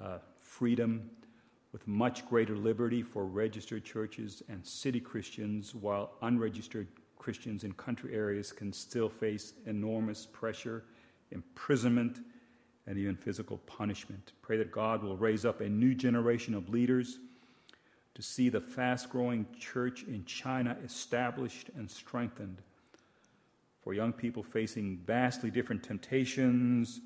uh, 0.01 0.19
freedom, 0.39 1.09
with 1.73 1.87
much 1.87 2.27
greater 2.27 2.55
liberty 2.55 3.01
for 3.01 3.25
registered 3.25 3.85
churches 3.85 4.43
and 4.49 4.65
city 4.65 4.99
Christians, 4.99 5.73
while 5.73 6.11
unregistered 6.21 6.87
Christians 7.17 7.63
in 7.63 7.71
country 7.73 8.13
areas 8.13 8.51
can 8.51 8.73
still 8.73 9.07
face 9.07 9.53
enormous 9.65 10.25
pressure, 10.25 10.83
imprisonment, 11.31 12.19
and 12.91 12.99
even 12.99 13.15
physical 13.15 13.57
punishment. 13.59 14.33
Pray 14.41 14.57
that 14.57 14.69
God 14.69 15.01
will 15.01 15.15
raise 15.15 15.45
up 15.45 15.61
a 15.61 15.69
new 15.69 15.95
generation 15.95 16.53
of 16.53 16.67
leaders 16.67 17.19
to 18.15 18.21
see 18.21 18.49
the 18.49 18.59
fast 18.59 19.09
growing 19.09 19.45
church 19.57 20.03
in 20.03 20.25
China 20.25 20.75
established 20.83 21.69
and 21.77 21.89
strengthened. 21.89 22.57
For 23.81 23.93
young 23.93 24.11
people 24.11 24.43
facing 24.43 24.97
vastly 25.07 25.49
different 25.49 25.83
temptations 25.83 26.99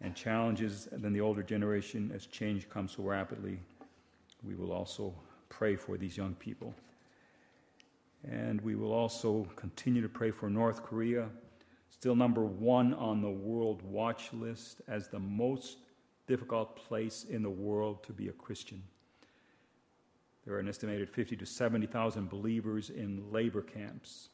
and 0.00 0.16
challenges 0.16 0.88
than 0.90 1.12
the 1.12 1.20
older 1.20 1.44
generation 1.44 2.10
as 2.12 2.26
change 2.26 2.68
comes 2.68 2.96
so 2.96 3.04
rapidly, 3.04 3.60
we 4.42 4.56
will 4.56 4.72
also 4.72 5.14
pray 5.48 5.76
for 5.76 5.96
these 5.96 6.16
young 6.16 6.34
people. 6.34 6.74
And 8.28 8.60
we 8.62 8.74
will 8.74 8.92
also 8.92 9.48
continue 9.54 10.02
to 10.02 10.08
pray 10.08 10.32
for 10.32 10.50
North 10.50 10.82
Korea 10.82 11.28
still 11.90 12.14
number 12.14 12.44
one 12.44 12.94
on 12.94 13.20
the 13.20 13.30
world 13.30 13.82
watch 13.82 14.32
list 14.32 14.80
as 14.88 15.08
the 15.08 15.18
most 15.18 15.78
difficult 16.26 16.76
place 16.76 17.24
in 17.28 17.42
the 17.42 17.50
world 17.50 18.02
to 18.04 18.12
be 18.12 18.28
a 18.28 18.32
Christian. 18.32 18.82
There 20.44 20.54
are 20.54 20.60
an 20.60 20.68
estimated 20.68 21.10
50 21.10 21.36
to 21.36 21.46
70,000 21.46 22.30
believers 22.30 22.90
in 22.90 23.30
labor 23.32 23.62
camps. 23.62 24.28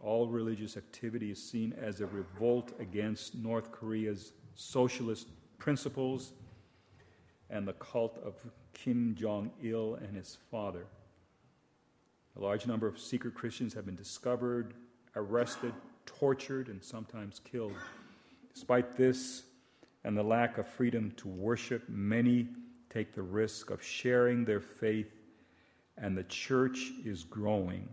All 0.00 0.28
religious 0.28 0.76
activity 0.76 1.30
is 1.30 1.42
seen 1.42 1.74
as 1.80 2.00
a 2.00 2.06
revolt 2.06 2.72
against 2.80 3.34
North 3.34 3.70
Korea's 3.70 4.32
socialist 4.54 5.28
principles 5.58 6.32
and 7.50 7.66
the 7.66 7.72
cult 7.74 8.18
of 8.24 8.34
Kim 8.72 9.14
Jong 9.14 9.50
il 9.62 9.96
and 9.96 10.16
his 10.16 10.38
father. 10.50 10.86
A 12.36 12.40
large 12.40 12.66
number 12.66 12.86
of 12.86 12.98
secret 12.98 13.34
Christians 13.34 13.74
have 13.74 13.84
been 13.84 13.96
discovered, 13.96 14.74
arrested, 15.16 15.74
tortured, 16.18 16.68
and 16.68 16.82
sometimes 16.82 17.40
killed. 17.40 17.74
Despite 18.54 18.96
this 18.96 19.44
and 20.04 20.16
the 20.16 20.22
lack 20.22 20.58
of 20.58 20.66
freedom 20.66 21.12
to 21.18 21.28
worship, 21.28 21.88
many 21.88 22.48
take 22.88 23.14
the 23.14 23.22
risk 23.22 23.70
of 23.70 23.82
sharing 23.82 24.44
their 24.44 24.60
faith, 24.60 25.12
and 25.96 26.16
the 26.16 26.24
church 26.24 26.90
is 27.04 27.24
growing. 27.24 27.88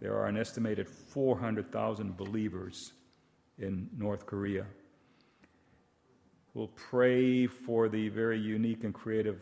There 0.00 0.16
are 0.16 0.26
an 0.26 0.36
estimated 0.36 0.88
400,000 0.88 2.16
believers 2.16 2.92
in 3.58 3.88
North 3.96 4.24
Korea. 4.26 4.64
We'll 6.54 6.68
pray 6.68 7.46
for 7.46 7.88
the 7.88 8.08
very 8.08 8.38
unique 8.38 8.84
and 8.84 8.94
creative 8.94 9.40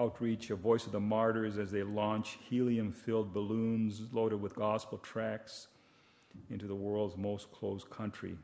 outreach 0.00 0.48
of 0.48 0.58
Voice 0.60 0.86
of 0.86 0.92
the 0.92 1.00
Martyrs 1.00 1.58
as 1.58 1.70
they 1.70 1.82
launch 1.82 2.38
helium 2.48 2.90
filled 2.90 3.34
balloons 3.34 4.02
loaded 4.12 4.40
with 4.40 4.54
gospel 4.56 4.96
tracts 4.96 5.68
into 6.48 6.66
the 6.66 6.74
world's 6.74 7.18
most 7.18 7.52
closed 7.52 7.90
country, 7.90 8.34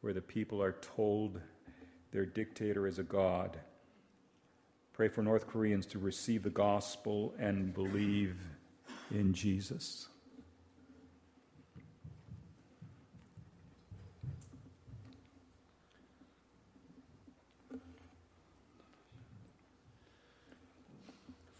where 0.00 0.14
the 0.14 0.22
people 0.22 0.62
are 0.62 0.76
told 0.96 1.40
their 2.10 2.24
dictator 2.24 2.86
is 2.86 2.98
a 2.98 3.02
god. 3.02 3.58
Pray 4.94 5.08
for 5.08 5.22
North 5.22 5.46
Koreans 5.46 5.84
to 5.86 5.98
receive 5.98 6.42
the 6.42 6.50
gospel 6.50 7.34
and 7.38 7.74
believe 7.74 8.36
in 9.10 9.34
Jesus. 9.34 10.08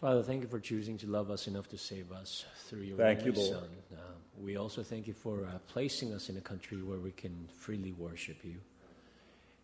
Father, 0.01 0.23
thank 0.23 0.43
you 0.43 0.49
for 0.49 0.61
choosing 0.61 0.97
to 0.99 1.09
love 1.09 1.29
us 1.29 1.49
enough 1.49 1.69
to 1.71 1.77
save 1.77 2.13
us 2.13 2.45
through 2.69 2.83
your 2.83 2.97
Thank 2.97 3.21
only 3.23 3.33
you. 3.33 3.47
Son. 3.47 3.69
Uh, 3.93 3.97
we 4.41 4.57
also 4.57 4.85
thank 4.85 5.09
you 5.09 5.13
for 5.13 5.45
uh, 5.45 5.59
placing 5.67 6.15
us 6.15 6.29
in 6.29 6.37
a 6.37 6.41
country 6.41 6.81
where 6.81 7.01
we 7.01 7.11
can 7.11 7.49
freely 7.53 7.91
worship 7.91 8.37
you. 8.45 8.55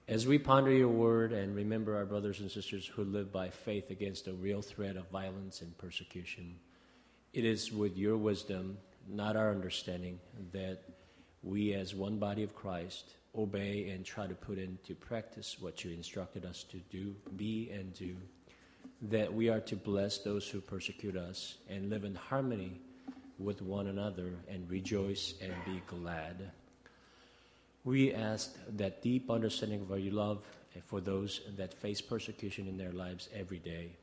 As 0.09 0.27
we 0.27 0.39
ponder 0.41 0.73
your 0.73 0.89
word 0.89 1.33
and 1.33 1.55
remember 1.55 1.97
our 1.97 2.05
brothers 2.05 2.41
and 2.41 2.51
sisters 2.51 2.85
who 2.85 3.05
live 3.05 3.33
by 3.33 3.49
faith 3.49 3.91
against 3.91 4.27
a 4.27 4.33
real 4.33 4.61
threat 4.61 4.97
of 4.97 5.09
violence 5.09 5.61
and 5.61 5.79
persecution, 5.79 6.57
it 7.33 7.45
is 7.45 7.71
with 7.71 7.97
your 7.97 8.17
wisdom, 8.17 8.77
not 9.09 9.37
our 9.37 9.53
understanding, 9.53 10.19
that 10.53 10.81
we, 11.45 11.75
as 11.75 11.95
one 11.95 12.19
body 12.19 12.43
of 12.43 12.57
Christ, 12.57 13.15
obey 13.39 13.89
and 13.91 14.05
try 14.05 14.27
to 14.27 14.35
put 14.35 14.59
into 14.59 14.97
practice 14.97 15.59
what 15.61 15.85
you 15.85 15.93
instructed 15.93 16.45
us 16.45 16.65
to 16.65 16.79
do, 16.91 17.15
be, 17.37 17.71
and 17.71 17.95
do 17.95 18.17
that 19.03 19.33
we 19.33 19.49
are 19.49 19.61
to 19.61 19.77
bless 19.77 20.19
those 20.19 20.49
who 20.49 20.61
persecute 20.61 21.17
us 21.17 21.57
and 21.69 21.91
live 21.91 22.05
in 22.05 22.15
harmony 22.15 22.81
with 23.39 23.63
one 23.63 23.89
another 23.89 24.35
and 24.49 24.71
rejoice 24.71 25.35
and 25.43 25.53
be 25.65 25.83
glad. 25.87 26.51
We 27.85 28.15
ask 28.15 28.57
that 28.77 29.03
deep 29.03 29.31
understanding 29.31 29.83
of 29.83 29.99
your 29.99 30.15
love 30.15 30.45
for 30.87 31.01
those 31.01 31.41
that 31.57 31.75
face 31.75 32.01
persecution 32.01 32.67
in 32.67 32.79
their 32.79 32.93
lives 32.93 33.29
every 33.35 33.59
day. 33.59 33.97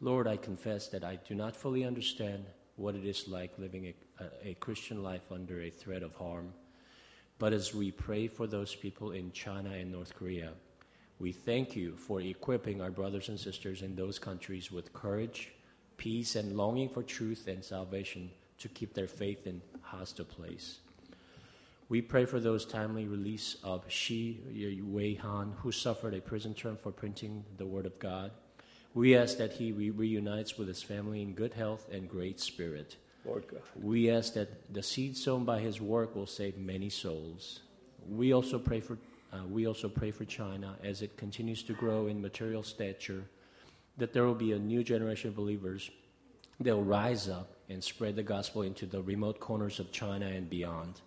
Lord, 0.00 0.26
I 0.26 0.36
confess 0.36 0.88
that 0.88 1.04
I 1.04 1.18
do 1.26 1.34
not 1.34 1.56
fully 1.56 1.84
understand 1.84 2.44
what 2.76 2.94
it 2.94 3.06
is 3.06 3.26
like 3.26 3.58
living 3.58 3.94
a, 4.20 4.50
a 4.50 4.54
Christian 4.54 5.02
life 5.02 5.32
under 5.32 5.62
a 5.62 5.70
threat 5.70 6.02
of 6.02 6.14
harm. 6.14 6.52
But 7.38 7.52
as 7.52 7.74
we 7.74 7.90
pray 7.90 8.28
for 8.28 8.46
those 8.46 8.74
people 8.74 9.12
in 9.12 9.32
China 9.32 9.70
and 9.70 9.90
North 9.90 10.14
Korea, 10.14 10.52
we 11.18 11.32
thank 11.32 11.74
you 11.74 11.96
for 11.96 12.20
equipping 12.20 12.82
our 12.82 12.90
brothers 12.90 13.28
and 13.28 13.40
sisters 13.40 13.82
in 13.82 13.96
those 13.96 14.18
countries 14.18 14.70
with 14.70 14.92
courage, 14.92 15.52
peace, 15.96 16.36
and 16.36 16.56
longing 16.56 16.88
for 16.90 17.02
truth 17.02 17.48
and 17.48 17.64
salvation 17.64 18.30
to 18.58 18.68
keep 18.68 18.92
their 18.92 19.08
faith 19.08 19.46
in 19.46 19.62
hostile 19.80 20.26
place. 20.26 20.78
We 21.88 22.02
pray 22.02 22.24
for 22.24 22.40
those 22.40 22.66
timely 22.66 23.06
release 23.06 23.56
of 23.62 23.84
Shi 23.88 24.82
Wei 24.84 25.14
Han, 25.14 25.54
who 25.58 25.72
suffered 25.72 26.14
a 26.14 26.20
prison 26.20 26.52
term 26.52 26.76
for 26.76 26.90
printing 26.90 27.44
the 27.56 27.66
Word 27.66 27.86
of 27.86 27.98
God. 27.98 28.32
We 28.92 29.16
ask 29.16 29.38
that 29.38 29.52
he 29.52 29.72
re- 29.72 29.90
reunites 29.90 30.58
with 30.58 30.68
his 30.68 30.82
family 30.82 31.22
in 31.22 31.32
good 31.32 31.54
health 31.54 31.86
and 31.92 32.08
great 32.08 32.40
spirit. 32.40 32.96
Lord 33.24 33.46
God. 33.48 33.62
We 33.80 34.10
ask 34.10 34.34
that 34.34 34.72
the 34.72 34.82
seed 34.82 35.16
sown 35.16 35.44
by 35.44 35.60
his 35.60 35.80
work 35.80 36.14
will 36.14 36.26
save 36.26 36.58
many 36.58 36.90
souls. 36.90 37.60
We 38.08 38.32
also 38.32 38.58
pray 38.58 38.80
for 38.80 38.98
uh, 39.36 39.46
we 39.46 39.66
also 39.66 39.88
pray 39.88 40.10
for 40.10 40.24
China 40.24 40.76
as 40.82 41.02
it 41.02 41.16
continues 41.16 41.62
to 41.64 41.72
grow 41.72 42.06
in 42.06 42.20
material 42.20 42.62
stature, 42.62 43.24
that 43.96 44.12
there 44.12 44.24
will 44.24 44.34
be 44.34 44.52
a 44.52 44.58
new 44.58 44.82
generation 44.82 45.28
of 45.28 45.36
believers 45.36 45.90
that 46.60 46.74
will 46.74 46.84
rise 46.84 47.28
up 47.28 47.48
and 47.68 47.82
spread 47.82 48.16
the 48.16 48.22
gospel 48.22 48.62
into 48.62 48.86
the 48.86 49.02
remote 49.02 49.40
corners 49.40 49.80
of 49.80 49.92
China 49.92 50.26
and 50.26 50.48
beyond. 50.48 51.00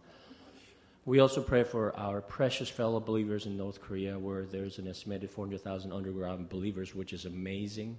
We 1.06 1.20
also 1.20 1.42
pray 1.42 1.64
for 1.64 1.98
our 1.98 2.22
precious 2.22 2.70
fellow 2.70 3.00
believers 3.00 3.46
in 3.46 3.58
North 3.58 3.82
Korea, 3.82 4.20
where 4.20 4.46
there's 4.46 4.78
an 4.78 4.88
estimated 4.88 5.32
400,000 5.32 5.92
underground 5.92 6.50
believers, 6.50 6.94
which 6.94 7.14
is 7.14 7.26
amazing. 7.26 7.98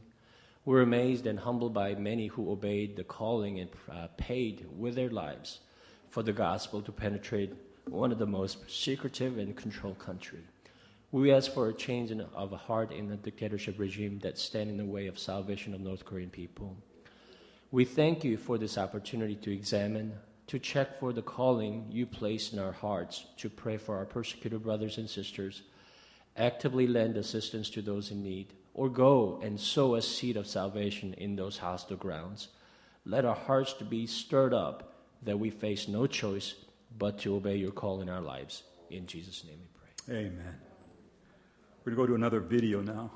We're 0.64 0.82
amazed 0.82 1.26
and 1.26 1.38
humbled 1.38 1.74
by 1.74 1.94
many 1.94 2.28
who 2.28 2.52
obeyed 2.52 2.96
the 2.96 3.04
calling 3.04 3.58
and 3.58 3.70
uh, 3.90 4.08
paid 4.16 4.66
with 4.76 4.94
their 4.94 5.10
lives 5.10 5.60
for 6.10 6.22
the 6.22 6.32
gospel 6.32 6.82
to 6.82 6.92
penetrate 6.92 7.52
one 7.88 8.12
of 8.12 8.18
the 8.18 8.26
most 8.26 8.58
secretive 8.70 9.38
and 9.38 9.56
controlled 9.56 9.98
country. 9.98 10.40
We 11.12 11.32
ask 11.32 11.52
for 11.52 11.68
a 11.68 11.74
change 11.74 12.12
in, 12.12 12.20
of 12.20 12.52
heart 12.52 12.92
in 12.92 13.08
the 13.08 13.16
dictatorship 13.16 13.78
regime 13.78 14.20
that 14.20 14.38
stand 14.38 14.70
in 14.70 14.76
the 14.76 14.84
way 14.84 15.08
of 15.08 15.18
salvation 15.18 15.74
of 15.74 15.80
North 15.80 16.04
Korean 16.04 16.30
people. 16.30 16.76
We 17.72 17.84
thank 17.84 18.22
you 18.22 18.36
for 18.36 18.58
this 18.58 18.78
opportunity 18.78 19.34
to 19.36 19.52
examine, 19.52 20.12
to 20.46 20.58
check 20.58 21.00
for 21.00 21.12
the 21.12 21.22
calling 21.22 21.86
you 21.90 22.06
place 22.06 22.52
in 22.52 22.58
our 22.58 22.72
hearts, 22.72 23.26
to 23.38 23.50
pray 23.50 23.76
for 23.76 23.96
our 23.96 24.04
persecuted 24.04 24.62
brothers 24.62 24.98
and 24.98 25.10
sisters, 25.10 25.62
actively 26.36 26.86
lend 26.86 27.16
assistance 27.16 27.70
to 27.70 27.82
those 27.82 28.10
in 28.10 28.22
need, 28.22 28.52
or 28.74 28.88
go 28.88 29.40
and 29.42 29.58
sow 29.58 29.96
a 29.96 30.02
seed 30.02 30.36
of 30.36 30.46
salvation 30.46 31.14
in 31.14 31.34
those 31.34 31.58
hostile 31.58 31.96
grounds. 31.96 32.48
Let 33.04 33.24
our 33.24 33.34
hearts 33.34 33.72
to 33.74 33.84
be 33.84 34.06
stirred 34.06 34.54
up 34.54 34.94
that 35.22 35.38
we 35.38 35.50
face 35.50 35.88
no 35.88 36.06
choice 36.06 36.54
but 36.98 37.18
to 37.20 37.36
obey 37.36 37.56
your 37.56 37.70
call 37.70 38.00
in 38.00 38.08
our 38.08 38.20
lives. 38.20 38.64
In 38.90 39.06
Jesus' 39.06 39.44
name 39.44 39.58
we 39.58 39.68
pray. 39.78 40.18
Amen. 40.26 40.56
We're 41.84 41.94
going 41.94 41.96
to 41.96 42.02
go 42.02 42.06
to 42.06 42.14
another 42.14 42.40
video 42.40 42.80
now. 42.82 43.10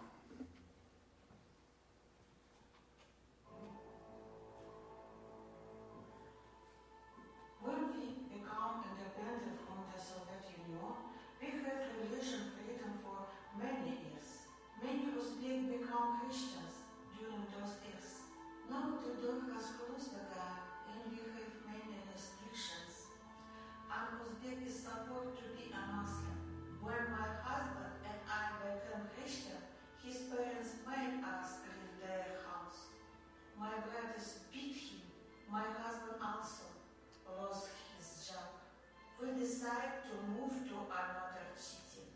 We 39.65 39.71
decided 39.71 40.05
to 40.13 40.17
move 40.29 40.69
to 40.69 40.77
another 40.93 41.49
city. 41.57 42.13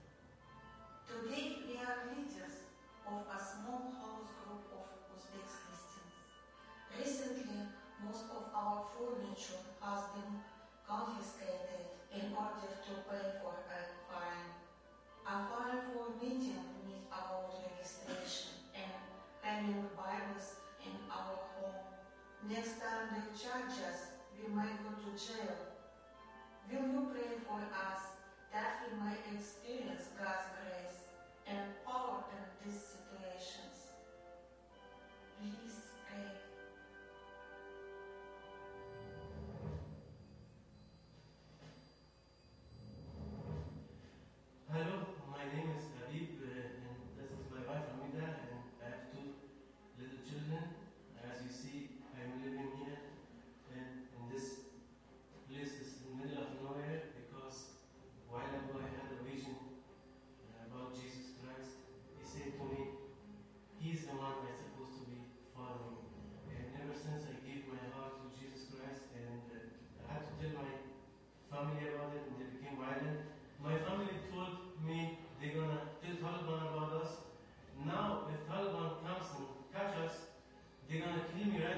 Today 1.08 1.64
we 1.64 1.80
are 1.80 2.12
leaders 2.12 2.68
of 3.08 3.24
a 3.24 3.40
small 3.40 3.88
house 3.96 4.28
group 4.44 4.68
of 4.76 4.84
Uzbek 5.08 5.48
Christians. 5.48 6.12
Recently, 6.92 7.72
most 8.04 8.28
of 8.37 8.52
our 8.52 8.84
furniture 8.92 9.64
has 9.80 10.12
been 10.12 10.44
confiscated 10.84 11.38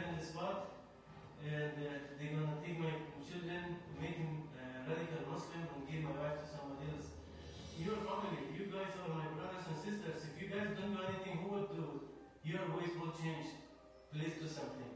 right 0.00 0.12
in 0.12 0.18
the 0.18 0.24
spot, 0.24 0.88
and 1.44 1.76
uh, 1.76 1.92
they're 2.16 2.32
gonna 2.32 2.56
take 2.64 2.78
my 2.80 2.92
children, 3.28 3.76
make 4.00 4.16
them 4.16 4.48
uh, 4.56 4.88
radical 4.88 5.28
Muslim, 5.28 5.68
and 5.76 5.84
give 5.84 6.00
my 6.08 6.16
wife 6.16 6.40
to 6.40 6.46
somebody 6.48 6.88
else. 6.96 7.12
Your 7.76 8.00
family, 8.08 8.48
you 8.56 8.72
guys 8.72 8.96
are 8.96 9.12
my 9.12 9.28
brothers 9.36 9.68
and 9.68 9.76
sisters. 9.76 10.24
If 10.24 10.40
you 10.40 10.48
guys 10.48 10.72
don't 10.72 10.96
do 10.96 11.04
anything, 11.04 11.44
who 11.44 11.48
will 11.52 11.68
do? 11.68 12.08
Your 12.44 12.64
ways 12.76 12.96
will 12.96 13.12
change. 13.12 13.52
Please 14.12 14.40
do 14.40 14.48
something. 14.48 14.89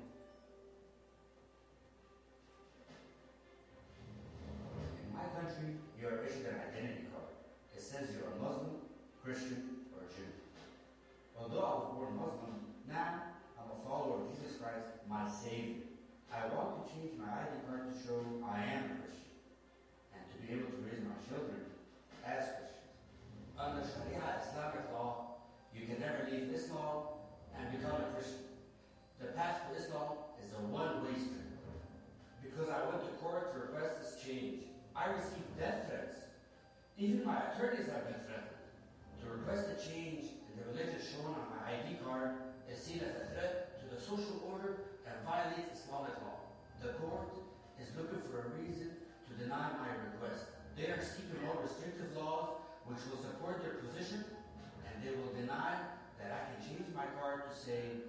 To 57.40 57.56
say, 57.56 58.02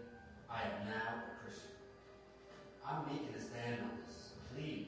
I 0.50 0.62
am 0.62 0.88
now 0.88 1.24
a 1.26 1.44
Christian. 1.44 1.74
I'm 2.86 3.06
making 3.08 3.34
a 3.36 3.42
stand 3.42 3.82
on 3.82 3.98
this. 4.06 4.34
Please, 4.54 4.88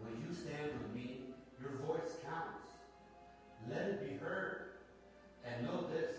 will 0.00 0.12
you 0.20 0.34
stand 0.34 0.70
with 0.78 0.94
me? 0.94 1.20
Your 1.60 1.72
voice 1.86 2.16
counts. 2.22 2.76
Let 3.70 3.88
it 3.88 4.08
be 4.08 4.16
heard. 4.16 4.76
And 5.44 5.66
know 5.66 5.86
this 5.92 6.16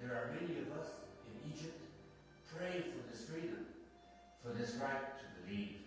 there 0.00 0.12
are 0.12 0.32
many 0.40 0.60
of 0.60 0.72
us 0.78 0.88
in 1.26 1.52
Egypt. 1.52 1.80
Pray 2.54 2.84
for 2.92 3.10
this 3.10 3.24
freedom, 3.24 3.66
for 4.42 4.52
this 4.52 4.74
right 4.76 5.18
to 5.18 5.24
believe. 5.42 5.85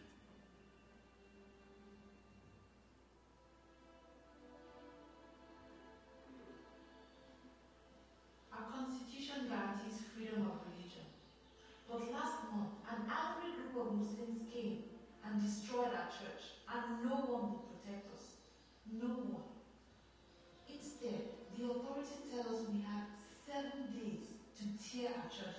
To 25.00 25.06
tear 25.06 25.14
our 25.16 25.59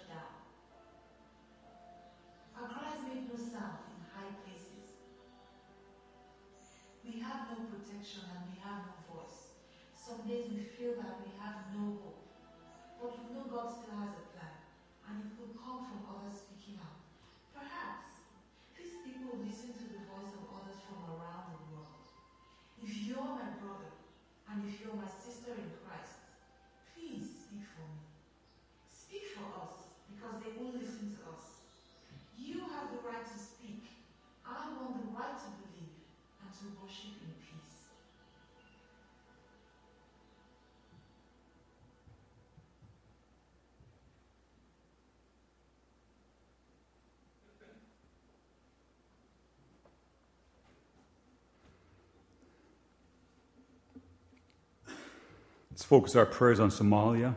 Let's 55.80 55.88
focus 55.88 56.14
our 56.14 56.26
prayers 56.26 56.60
on 56.60 56.68
Somalia. 56.68 57.34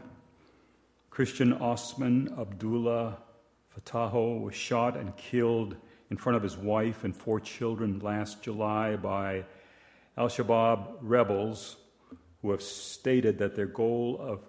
Christian 1.10 1.53
Osman 1.53 2.36
Abdullah 2.38 3.19
Fataho 3.73 4.41
was 4.41 4.53
shot 4.53 4.97
and 4.97 5.15
killed 5.15 5.77
in 6.12 6.17
front 6.17 6.36
of 6.36 6.43
his 6.43 6.58
wife 6.58 7.06
and 7.06 7.15
four 7.15 7.39
children 7.39 7.99
last 7.99 8.43
July 8.43 8.97
by 8.97 9.45
Al 10.17 10.27
Shabaab 10.27 10.97
rebels 10.99 11.77
who 12.41 12.51
have 12.51 12.62
stated 12.62 13.38
that 13.38 13.56
their 13.56 13.65
goal 13.65 14.17
of 14.19 14.41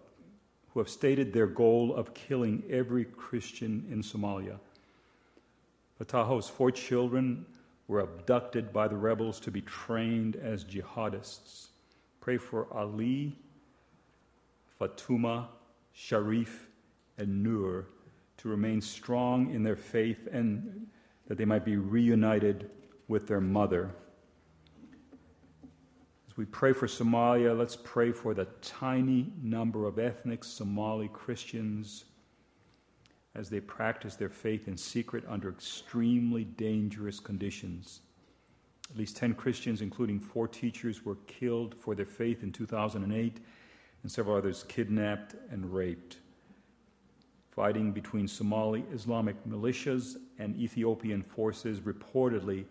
who 0.72 0.80
have 0.80 0.88
stated 0.88 1.32
their 1.32 1.46
goal 1.46 1.94
of 1.94 2.14
killing 2.14 2.64
every 2.68 3.04
Christian 3.04 3.86
in 3.92 4.02
Somalia. 4.02 4.58
Fataho's 6.02 6.48
four 6.48 6.72
children 6.72 7.46
were 7.86 8.00
abducted 8.00 8.72
by 8.72 8.88
the 8.88 8.96
rebels 8.96 9.38
to 9.38 9.52
be 9.52 9.60
trained 9.60 10.34
as 10.34 10.64
jihadists. 10.64 11.68
Pray 12.20 12.38
for 12.38 12.66
Ali, 12.76 13.36
Fatuma, 14.84 15.46
Sharif, 15.92 16.68
and 17.16 17.42
Nur 17.42 17.86
to 18.36 18.48
remain 18.48 18.80
strong 18.80 19.54
in 19.54 19.62
their 19.62 19.76
faith 19.76 20.28
and 20.30 20.86
that 21.26 21.38
they 21.38 21.44
might 21.44 21.64
be 21.64 21.76
reunited 21.76 22.70
with 23.08 23.26
their 23.26 23.40
mother. 23.40 23.94
As 26.28 26.36
we 26.36 26.44
pray 26.44 26.72
for 26.72 26.86
Somalia, 26.86 27.56
let's 27.56 27.76
pray 27.76 28.12
for 28.12 28.34
the 28.34 28.46
tiny 28.60 29.32
number 29.42 29.86
of 29.86 29.98
ethnic 29.98 30.44
Somali 30.44 31.08
Christians 31.12 32.04
as 33.34 33.48
they 33.48 33.60
practice 33.60 34.16
their 34.16 34.28
faith 34.28 34.68
in 34.68 34.76
secret 34.76 35.24
under 35.28 35.48
extremely 35.48 36.44
dangerous 36.44 37.20
conditions. 37.20 38.00
At 38.90 38.98
least 38.98 39.16
10 39.16 39.34
Christians, 39.34 39.80
including 39.80 40.20
four 40.20 40.46
teachers, 40.46 41.04
were 41.04 41.16
killed 41.26 41.74
for 41.80 41.94
their 41.94 42.04
faith 42.04 42.42
in 42.42 42.52
2008, 42.52 43.38
and 44.04 44.12
several 44.12 44.36
others 44.36 44.64
kidnapped 44.68 45.34
and 45.50 45.72
raped. 45.72 46.18
Fighting 47.50 47.90
between 47.90 48.28
Somali 48.28 48.84
Islamic 48.92 49.34
militias 49.48 50.16
and 50.38 50.54
Ethiopian 50.56 51.22
forces 51.22 51.80
reportedly 51.80 52.66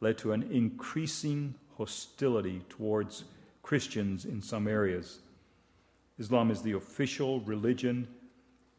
led 0.00 0.18
to 0.18 0.32
an 0.32 0.42
increasing 0.52 1.54
hostility 1.78 2.60
towards 2.68 3.24
Christians 3.62 4.26
in 4.26 4.42
some 4.42 4.68
areas. 4.68 5.20
Islam 6.18 6.50
is 6.50 6.60
the 6.60 6.72
official 6.72 7.40
religion. 7.40 8.06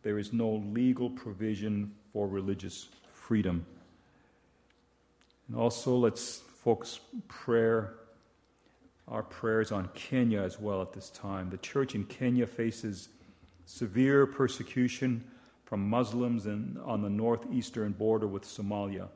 There 0.03 0.19
is 0.19 0.31
no 0.31 0.63
legal 0.73 1.09
provision 1.09 1.91
for 2.13 2.27
religious 2.27 2.87
freedom. 3.11 3.65
And 5.47 5.57
also, 5.57 5.95
let's 5.95 6.43
focus 6.63 6.99
prayer, 7.27 7.95
our 9.07 9.23
prayers 9.23 9.71
on 9.71 9.89
Kenya 9.93 10.41
as 10.41 10.59
well 10.59 10.81
at 10.81 10.93
this 10.93 11.09
time. 11.09 11.49
The 11.49 11.57
church 11.57 11.95
in 11.95 12.05
Kenya 12.05 12.47
faces 12.47 13.09
severe 13.65 14.25
persecution 14.25 15.23
from 15.63 15.89
Muslims 15.89 16.45
in, 16.45 16.79
on 16.83 17.01
the 17.01 17.09
northeastern 17.09 17.91
border 17.91 18.27
with 18.27 18.43
Somalia. 18.43 19.07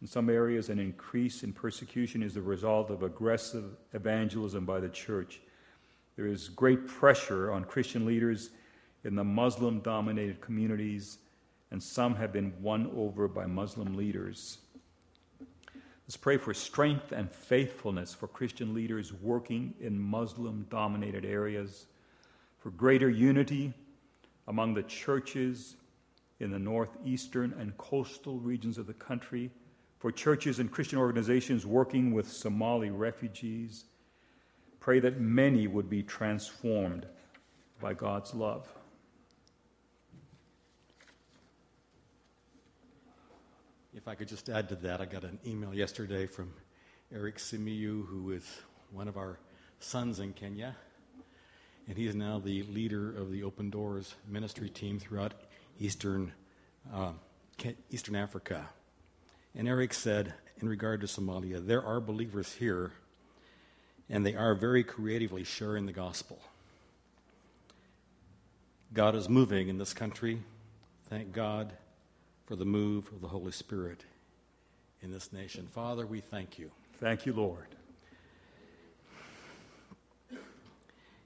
In 0.00 0.06
some 0.06 0.30
areas, 0.30 0.70
an 0.70 0.78
increase 0.78 1.42
in 1.42 1.52
persecution 1.52 2.22
is 2.22 2.34
the 2.34 2.42
result 2.42 2.90
of 2.90 3.02
aggressive 3.02 3.76
evangelism 3.92 4.64
by 4.64 4.80
the 4.80 4.88
church. 4.88 5.40
There 6.16 6.26
is 6.26 6.48
great 6.48 6.86
pressure 6.86 7.52
on 7.52 7.64
Christian 7.64 8.06
leaders 8.06 8.50
in 9.04 9.14
the 9.14 9.24
Muslim 9.24 9.80
dominated 9.80 10.40
communities, 10.40 11.18
and 11.70 11.82
some 11.82 12.14
have 12.14 12.32
been 12.32 12.52
won 12.60 12.90
over 12.96 13.28
by 13.28 13.46
Muslim 13.46 13.96
leaders. 13.96 14.58
Let's 16.10 16.16
pray 16.16 16.38
for 16.38 16.52
strength 16.52 17.12
and 17.12 17.30
faithfulness 17.30 18.12
for 18.12 18.26
Christian 18.26 18.74
leaders 18.74 19.12
working 19.12 19.74
in 19.80 19.96
Muslim 19.96 20.66
dominated 20.68 21.24
areas, 21.24 21.86
for 22.58 22.70
greater 22.70 23.08
unity 23.08 23.72
among 24.48 24.74
the 24.74 24.82
churches 24.82 25.76
in 26.40 26.50
the 26.50 26.58
northeastern 26.58 27.54
and 27.60 27.78
coastal 27.78 28.40
regions 28.40 28.76
of 28.76 28.88
the 28.88 28.92
country, 28.92 29.52
for 30.00 30.10
churches 30.10 30.58
and 30.58 30.72
Christian 30.72 30.98
organizations 30.98 31.64
working 31.64 32.12
with 32.12 32.28
Somali 32.28 32.90
refugees. 32.90 33.84
Pray 34.80 34.98
that 34.98 35.20
many 35.20 35.68
would 35.68 35.88
be 35.88 36.02
transformed 36.02 37.06
by 37.80 37.94
God's 37.94 38.34
love. 38.34 38.66
If 44.00 44.08
I 44.08 44.14
could 44.14 44.28
just 44.28 44.48
add 44.48 44.70
to 44.70 44.76
that, 44.76 45.02
I 45.02 45.04
got 45.04 45.24
an 45.24 45.38
email 45.46 45.74
yesterday 45.74 46.26
from 46.26 46.54
Eric 47.14 47.36
Simiyu, 47.36 48.06
who 48.06 48.30
is 48.30 48.60
one 48.92 49.08
of 49.08 49.18
our 49.18 49.38
sons 49.78 50.20
in 50.20 50.32
Kenya. 50.32 50.74
And 51.86 51.98
he 51.98 52.06
is 52.06 52.14
now 52.14 52.38
the 52.38 52.62
leader 52.62 53.14
of 53.14 53.30
the 53.30 53.42
Open 53.42 53.68
Doors 53.68 54.14
ministry 54.26 54.70
team 54.70 54.98
throughout 54.98 55.34
Eastern, 55.78 56.32
uh, 56.94 57.12
Eastern 57.90 58.16
Africa. 58.16 58.70
And 59.54 59.68
Eric 59.68 59.92
said, 59.92 60.32
in 60.62 60.68
regard 60.70 61.02
to 61.02 61.06
Somalia, 61.06 61.64
there 61.64 61.84
are 61.84 62.00
believers 62.00 62.54
here, 62.54 62.92
and 64.08 64.24
they 64.24 64.34
are 64.34 64.54
very 64.54 64.82
creatively 64.82 65.44
sharing 65.44 65.84
the 65.84 65.92
gospel. 65.92 66.40
God 68.94 69.14
is 69.14 69.28
moving 69.28 69.68
in 69.68 69.76
this 69.76 69.92
country. 69.92 70.40
Thank 71.10 71.34
God 71.34 71.74
for 72.50 72.56
the 72.56 72.64
move 72.64 73.06
of 73.12 73.20
the 73.20 73.28
Holy 73.28 73.52
Spirit 73.52 74.02
in 75.02 75.12
this 75.12 75.32
nation. 75.32 75.68
Father, 75.70 76.04
we 76.04 76.20
thank 76.20 76.58
you. 76.58 76.68
Thank 76.98 77.24
you, 77.24 77.32
Lord. 77.32 77.68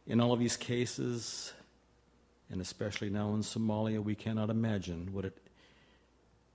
In 0.06 0.20
all 0.20 0.34
of 0.34 0.38
these 0.38 0.58
cases, 0.58 1.54
and 2.50 2.60
especially 2.60 3.08
now 3.08 3.32
in 3.32 3.40
Somalia, 3.40 4.04
we 4.04 4.14
cannot 4.14 4.50
imagine 4.50 5.14
what 5.14 5.24
it 5.24 5.38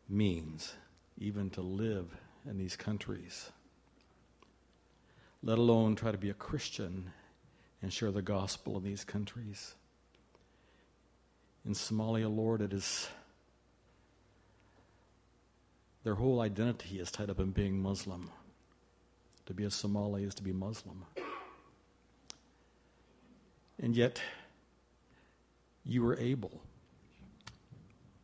means 0.07 0.75
even 1.17 1.49
to 1.49 1.61
live 1.61 2.15
in 2.47 2.59
these 2.59 2.75
countries, 2.75 3.49
let 5.41 5.57
alone 5.57 5.95
try 5.95 6.11
to 6.11 6.17
be 6.19 6.29
a 6.29 6.35
Christian 6.35 7.11
and 7.81 7.91
share 7.91 8.11
the 8.11 8.21
gospel 8.21 8.77
in 8.77 8.83
these 8.83 9.03
countries. 9.03 9.73
In 11.65 11.73
Somalia, 11.73 12.29
Lord, 12.31 12.61
it 12.61 12.71
is 12.71 13.09
their 16.03 16.15
whole 16.15 16.41
identity 16.41 16.99
is 16.99 17.11
tied 17.11 17.29
up 17.29 17.39
in 17.39 17.51
being 17.51 17.81
Muslim. 17.81 18.29
To 19.45 19.53
be 19.53 19.63
a 19.63 19.71
Somali 19.71 20.23
is 20.23 20.35
to 20.35 20.43
be 20.43 20.53
Muslim. 20.53 21.05
And 23.81 23.95
yet, 23.95 24.21
you 25.83 26.03
were 26.03 26.17
able, 26.17 26.61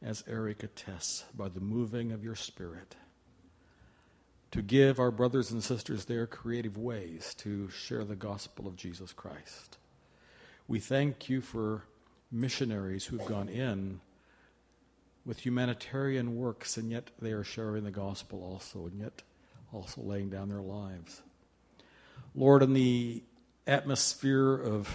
as 0.01 0.23
Eric 0.27 0.63
attests, 0.63 1.23
by 1.35 1.49
the 1.49 1.61
moving 1.61 2.11
of 2.11 2.23
your 2.23 2.35
Spirit, 2.35 2.95
to 4.51 4.61
give 4.61 4.99
our 4.99 5.11
brothers 5.11 5.51
and 5.51 5.63
sisters 5.63 6.05
their 6.05 6.27
creative 6.27 6.77
ways 6.77 7.33
to 7.39 7.69
share 7.69 8.05
the 8.05 8.15
gospel 8.15 8.67
of 8.67 8.75
Jesus 8.75 9.11
Christ. 9.11 9.77
We 10.67 10.79
thank 10.79 11.29
you 11.29 11.41
for 11.41 11.83
missionaries 12.31 13.05
who've 13.05 13.25
gone 13.25 13.49
in 13.49 13.99
with 15.25 15.45
humanitarian 15.45 16.35
works, 16.35 16.77
and 16.77 16.91
yet 16.91 17.09
they 17.19 17.31
are 17.31 17.43
sharing 17.43 17.83
the 17.83 17.91
gospel 17.91 18.43
also, 18.43 18.85
and 18.85 18.99
yet 18.99 19.23
also 19.73 20.01
laying 20.01 20.29
down 20.29 20.49
their 20.49 20.61
lives. 20.61 21.21
Lord, 22.35 22.61
in 22.61 22.73
the 22.73 23.23
atmosphere 23.65 24.55
of 24.55 24.89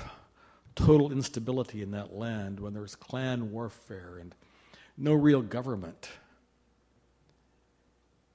total 0.75 1.11
instability 1.11 1.83
in 1.83 1.91
that 1.91 2.15
land, 2.15 2.61
when 2.61 2.75
there's 2.75 2.95
clan 2.95 3.51
warfare 3.51 4.19
and 4.21 4.35
no 4.97 5.15
real 5.15 5.43
government, 5.43 6.09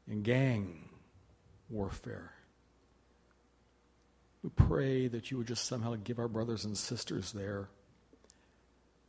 and 0.08 0.24
gang 0.24 0.90
warfare, 1.70 2.32
we 4.44 4.50
pray 4.50 5.08
that 5.08 5.32
you 5.32 5.38
would 5.38 5.48
just 5.48 5.66
somehow 5.66 5.96
give 5.96 6.20
our 6.20 6.28
brothers 6.28 6.66
and 6.66 6.78
sisters 6.78 7.32
there 7.32 7.70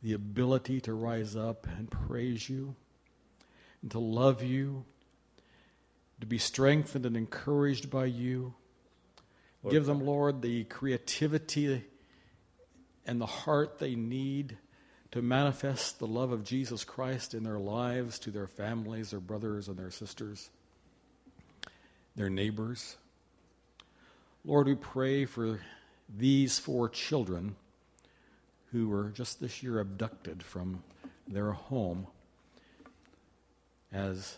the 0.01 0.13
ability 0.13 0.81
to 0.81 0.93
rise 0.93 1.35
up 1.35 1.67
and 1.77 1.89
praise 1.89 2.49
you 2.49 2.75
and 3.81 3.91
to 3.91 3.99
love 3.99 4.43
you, 4.43 4.85
to 6.19 6.27
be 6.27 6.37
strengthened 6.37 7.05
and 7.05 7.17
encouraged 7.17 7.89
by 7.89 8.05
you. 8.05 8.53
Lord 9.63 9.73
Give 9.73 9.85
them, 9.85 10.05
Lord, 10.05 10.41
the 10.41 10.63
creativity 10.65 11.83
and 13.05 13.21
the 13.21 13.25
heart 13.25 13.79
they 13.79 13.95
need 13.95 14.57
to 15.11 15.21
manifest 15.21 15.99
the 15.99 16.07
love 16.07 16.31
of 16.31 16.43
Jesus 16.43 16.83
Christ 16.83 17.33
in 17.33 17.43
their 17.43 17.59
lives 17.59 18.19
to 18.19 18.31
their 18.31 18.47
families, 18.47 19.11
their 19.11 19.19
brothers, 19.19 19.67
and 19.67 19.77
their 19.77 19.91
sisters, 19.91 20.49
their 22.15 22.29
neighbors. 22.29 22.97
Lord, 24.43 24.67
we 24.67 24.75
pray 24.75 25.25
for 25.25 25.59
these 26.09 26.59
four 26.59 26.89
children 26.89 27.55
who 28.71 28.89
were 28.89 29.09
just 29.09 29.39
this 29.39 29.63
year 29.63 29.79
abducted 29.79 30.43
from 30.43 30.83
their 31.27 31.51
home 31.51 32.07
as 33.91 34.37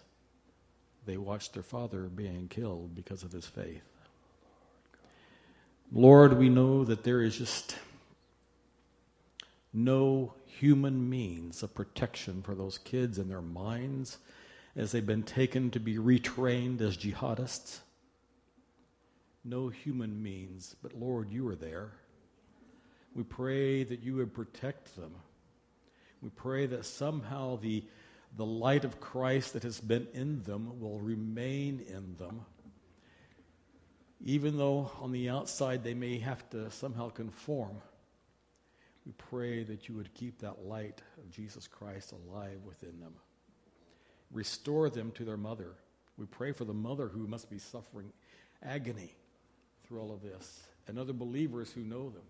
they 1.05 1.17
watched 1.17 1.53
their 1.53 1.63
father 1.63 2.03
being 2.03 2.47
killed 2.47 2.95
because 2.95 3.23
of 3.23 3.31
his 3.31 3.45
faith. 3.45 3.81
Lord, 5.91 6.37
we 6.37 6.49
know 6.49 6.83
that 6.83 7.03
there 7.03 7.21
is 7.21 7.37
just 7.37 7.75
no 9.73 10.33
human 10.45 11.09
means 11.09 11.63
of 11.63 11.73
protection 11.73 12.41
for 12.43 12.53
those 12.53 12.77
kids 12.77 13.17
and 13.17 13.29
their 13.29 13.41
minds 13.41 14.17
as 14.75 14.91
they've 14.91 15.05
been 15.05 15.23
taken 15.23 15.71
to 15.71 15.79
be 15.79 15.95
retrained 15.97 16.81
as 16.81 16.97
jihadists. 16.97 17.79
No 19.43 19.69
human 19.69 20.21
means, 20.21 20.75
but 20.81 20.93
Lord, 20.93 21.31
you 21.31 21.47
are 21.47 21.55
there. 21.55 21.91
We 23.15 23.24
pray 23.24 23.84
that 23.84 24.02
you 24.02 24.15
would 24.15 24.34
protect 24.34 24.95
them. 24.95 25.13
We 26.22 26.30
pray 26.30 26.65
that 26.67 26.86
somehow 26.86 27.58
the, 27.58 27.84
the 28.38 28.45
light 28.45 28.86
of 28.86 29.00
Christ 29.00 29.54
that 29.54 29.63
has 29.63 29.80
been 29.80 30.08
in 30.13 30.43
them 30.43 30.80
will 30.80 31.00
remain 31.00 31.80
in 31.88 32.15
them. 32.17 32.41
Even 34.22 34.58
though 34.58 34.91
on 35.02 35.12
the 35.12 35.30
outside 35.30 35.84
they 35.84 35.93
may 35.93 36.19
have 36.19 36.50
to 36.50 36.69
somehow 36.72 37.10
conform, 37.10 37.78
we 39.06 39.13
pray 39.13 39.63
that 39.63 39.88
you 39.88 39.95
would 39.95 40.13
keep 40.13 40.39
that 40.39 40.65
light 40.65 41.02
of 41.17 41.32
Jesus 41.32 41.67
Christ 41.67 42.12
alive 42.12 42.60
within 42.65 43.00
them. 43.00 43.13
Restore 44.32 44.89
them 44.89 45.12
to 45.13 45.26
their 45.26 45.38
mother. 45.38 45.72
We 46.17 46.26
pray 46.26 46.52
for 46.52 46.65
the 46.65 46.74
mother 46.74 47.08
who 47.08 47.28
must 47.28 47.50
be 47.50 47.58
suffering 47.58 48.12
agony 48.62 49.15
through 49.88 50.02
all 50.02 50.12
of 50.12 50.22
this, 50.22 50.62
and 50.88 51.00
other 51.00 51.13
believers 51.13 51.72
who 51.72 51.82
know 51.82 52.10
them. 52.10 52.24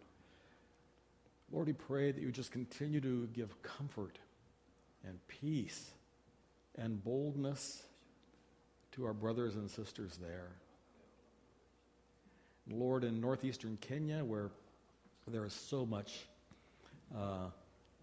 Lord, 1.51 1.67
we 1.67 1.73
pray 1.73 2.12
that 2.12 2.21
you 2.21 2.31
just 2.31 2.51
continue 2.51 3.01
to 3.01 3.27
give 3.27 3.62
comfort 3.63 4.19
and 5.03 5.17
peace 5.27 5.91
and 6.77 7.03
boldness 7.03 7.83
to 8.91 9.05
our 9.05 9.13
brothers 9.13 9.55
and 9.55 9.69
sisters 9.69 10.17
there. 10.17 10.51
Lord, 12.69 13.03
in 13.03 13.19
northeastern 13.19 13.77
Kenya, 13.81 14.23
where 14.23 14.51
there 15.27 15.45
is 15.45 15.53
so 15.53 15.85
much 15.85 16.27
uh, 17.17 17.47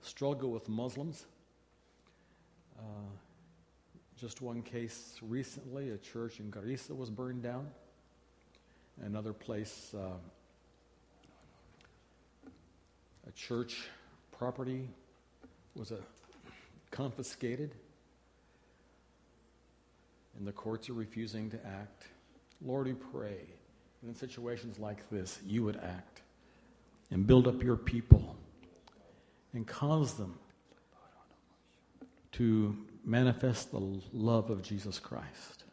struggle 0.00 0.50
with 0.50 0.68
Muslims, 0.68 1.24
uh, 2.78 2.82
just 4.20 4.40
one 4.40 4.62
case 4.62 5.18
recently, 5.22 5.90
a 5.90 5.98
church 5.98 6.40
in 6.40 6.50
Garissa 6.50 6.96
was 6.96 7.11
burned 7.11 7.42
down. 7.42 7.68
Another 9.02 9.32
place, 9.32 9.94
uh, 9.94 10.16
a 13.27 13.33
church 13.33 13.89
property 14.37 14.89
was 15.75 15.91
a, 15.91 15.97
uh, 15.97 16.01
confiscated, 16.91 17.75
and 20.39 20.47
the 20.47 20.53
courts 20.53 20.89
are 20.89 20.95
refusing 20.95 21.51
to 21.51 21.67
act. 21.67 22.05
Lord, 22.65 22.87
we 22.87 22.95
pray 22.95 23.39
in 24.07 24.15
situations 24.15 24.79
like 24.79 25.09
this, 25.11 25.39
you 25.45 25.65
would 25.65 25.77
act 25.77 26.23
and 27.11 27.27
build 27.27 27.49
up 27.49 27.62
your 27.62 27.77
people 27.77 28.37
and 29.53 29.67
cause 29.67 30.15
them 30.15 30.39
to 32.33 32.77
manifest 33.05 33.71
the 33.71 34.01
love 34.12 34.51
of 34.51 34.62
Jesus 34.62 34.99
Christ. 34.99 35.65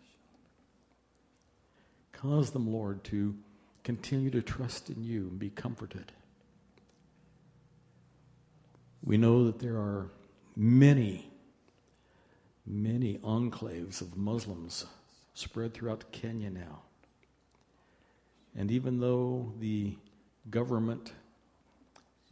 Cause 2.12 2.52
them, 2.52 2.72
Lord, 2.72 3.04
to 3.06 3.36
continue 3.84 4.30
to 4.30 4.42
trust 4.42 4.90
in 4.90 5.04
you 5.04 5.28
and 5.28 5.38
be 5.38 5.50
comforted. 5.50 6.12
We 9.04 9.18
know 9.18 9.46
that 9.46 9.60
there 9.60 9.76
are 9.76 10.10
many, 10.56 11.30
many 12.66 13.18
enclaves 13.18 14.02
of 14.02 14.16
Muslims 14.16 14.86
spread 15.34 15.74
throughout 15.74 16.12
Kenya 16.12 16.50
now. 16.50 16.84
And 18.56 18.72
even 18.72 19.00
though 19.00 19.52
the 19.60 19.98
government 20.50 21.12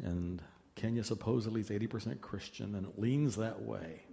and 0.04 0.42
Kenya 0.76 1.04
supposedly 1.04 1.62
is 1.62 1.70
80% 1.70 2.22
Christian 2.22 2.76
and 2.76 2.88
it 2.88 3.00
leans 3.00 3.36
that 3.36 3.62
way, 3.62 4.04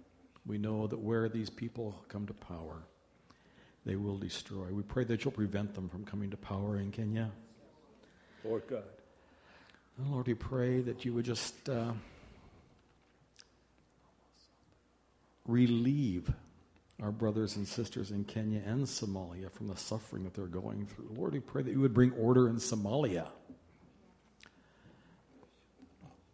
we 0.45 0.57
know 0.57 0.87
that 0.87 0.99
where 0.99 1.29
these 1.29 1.49
people 1.49 2.03
come 2.09 2.25
to 2.27 2.33
power, 2.33 2.83
they 3.85 3.95
will 3.95 4.17
destroy. 4.17 4.65
We 4.71 4.83
pray 4.83 5.05
that 5.05 5.23
you'll 5.23 5.31
prevent 5.31 5.75
them 5.75 5.87
from 5.87 6.03
coming 6.03 6.29
to 6.31 6.37
power 6.37 6.77
in 6.77 6.91
Kenya. 6.91 7.31
Lord 8.43 8.63
God. 8.67 8.83
Lord, 10.09 10.27
we 10.27 10.33
pray 10.33 10.81
that 10.81 11.05
you 11.05 11.13
would 11.13 11.25
just. 11.25 11.69
Uh, 11.69 11.91
relieve 15.49 16.31
our 17.01 17.11
brothers 17.11 17.55
and 17.55 17.67
sisters 17.67 18.11
in 18.11 18.23
Kenya 18.25 18.61
and 18.65 18.85
Somalia 18.85 19.51
from 19.51 19.67
the 19.67 19.75
suffering 19.75 20.23
that 20.25 20.33
they're 20.33 20.47
going 20.47 20.85
through. 20.85 21.09
Lord, 21.15 21.33
we 21.33 21.39
pray 21.39 21.63
that 21.63 21.71
you 21.71 21.79
would 21.79 21.93
bring 21.93 22.11
order 22.13 22.49
in 22.49 22.57
Somalia. 22.57 23.27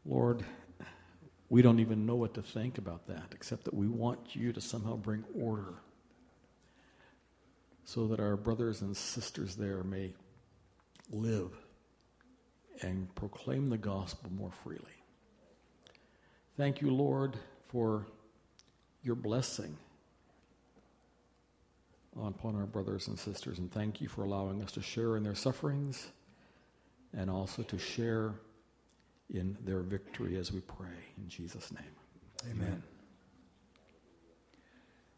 Lord, 0.06 0.44
we 1.50 1.62
don't 1.62 1.80
even 1.80 2.06
know 2.06 2.16
what 2.16 2.34
to 2.34 2.42
think 2.42 2.78
about 2.78 3.08
that, 3.08 3.28
except 3.34 3.66
that 3.66 3.74
we 3.74 3.88
want 3.88 4.36
you 4.36 4.52
to 4.54 4.62
somehow 4.62 4.96
bring 4.98 5.24
order. 5.40 5.76
so 7.86 8.08
that 8.08 8.20
our 8.20 8.36
brothers 8.36 8.82
and 8.82 8.98
sisters 8.98 9.56
there 9.56 9.84
may 9.84 10.12
live 11.12 11.52
and 12.82 13.14
proclaim 13.16 13.70
the 13.70 13.78
gospel 13.78 14.32
more 14.32 14.52
freely. 14.64 14.82
Thank 16.58 16.82
you, 16.82 16.90
Lord, 16.90 17.38
for 17.68 18.08
your 19.06 19.16
blessing 19.16 19.78
upon 22.20 22.56
our 22.56 22.66
brothers 22.66 23.08
and 23.08 23.20
sisters, 23.20 23.60
and 23.60 23.72
thank 23.72 24.02
you 24.02 24.08
for 24.08 24.24
allowing 24.24 24.64
us 24.64 24.72
to 24.72 24.82
share 24.82 25.16
in 25.16 25.24
their 25.24 25.36
sufferings 25.36 26.08
and 27.16 27.30
also 27.30 27.62
to 27.62 27.78
share 27.78 28.34
in 29.34 29.58
their 29.64 29.82
victory 29.82 30.38
as 30.38 30.52
we 30.52 30.62
pray. 30.62 30.88
In 31.18 31.30
Jesus' 31.30 31.72
name. 31.72 32.52
Amen. 32.52 32.82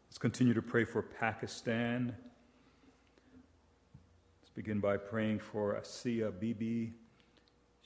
Let's 0.08 0.18
continue 0.18 0.54
to 0.54 0.62
pray 0.62 0.84
for 0.84 1.02
Pakistan. 1.02 2.14
Let's 4.40 4.50
begin 4.54 4.80
by 4.80 4.96
praying 4.96 5.38
for 5.38 5.80
Asia 5.80 6.30
Bibi. 6.30 6.92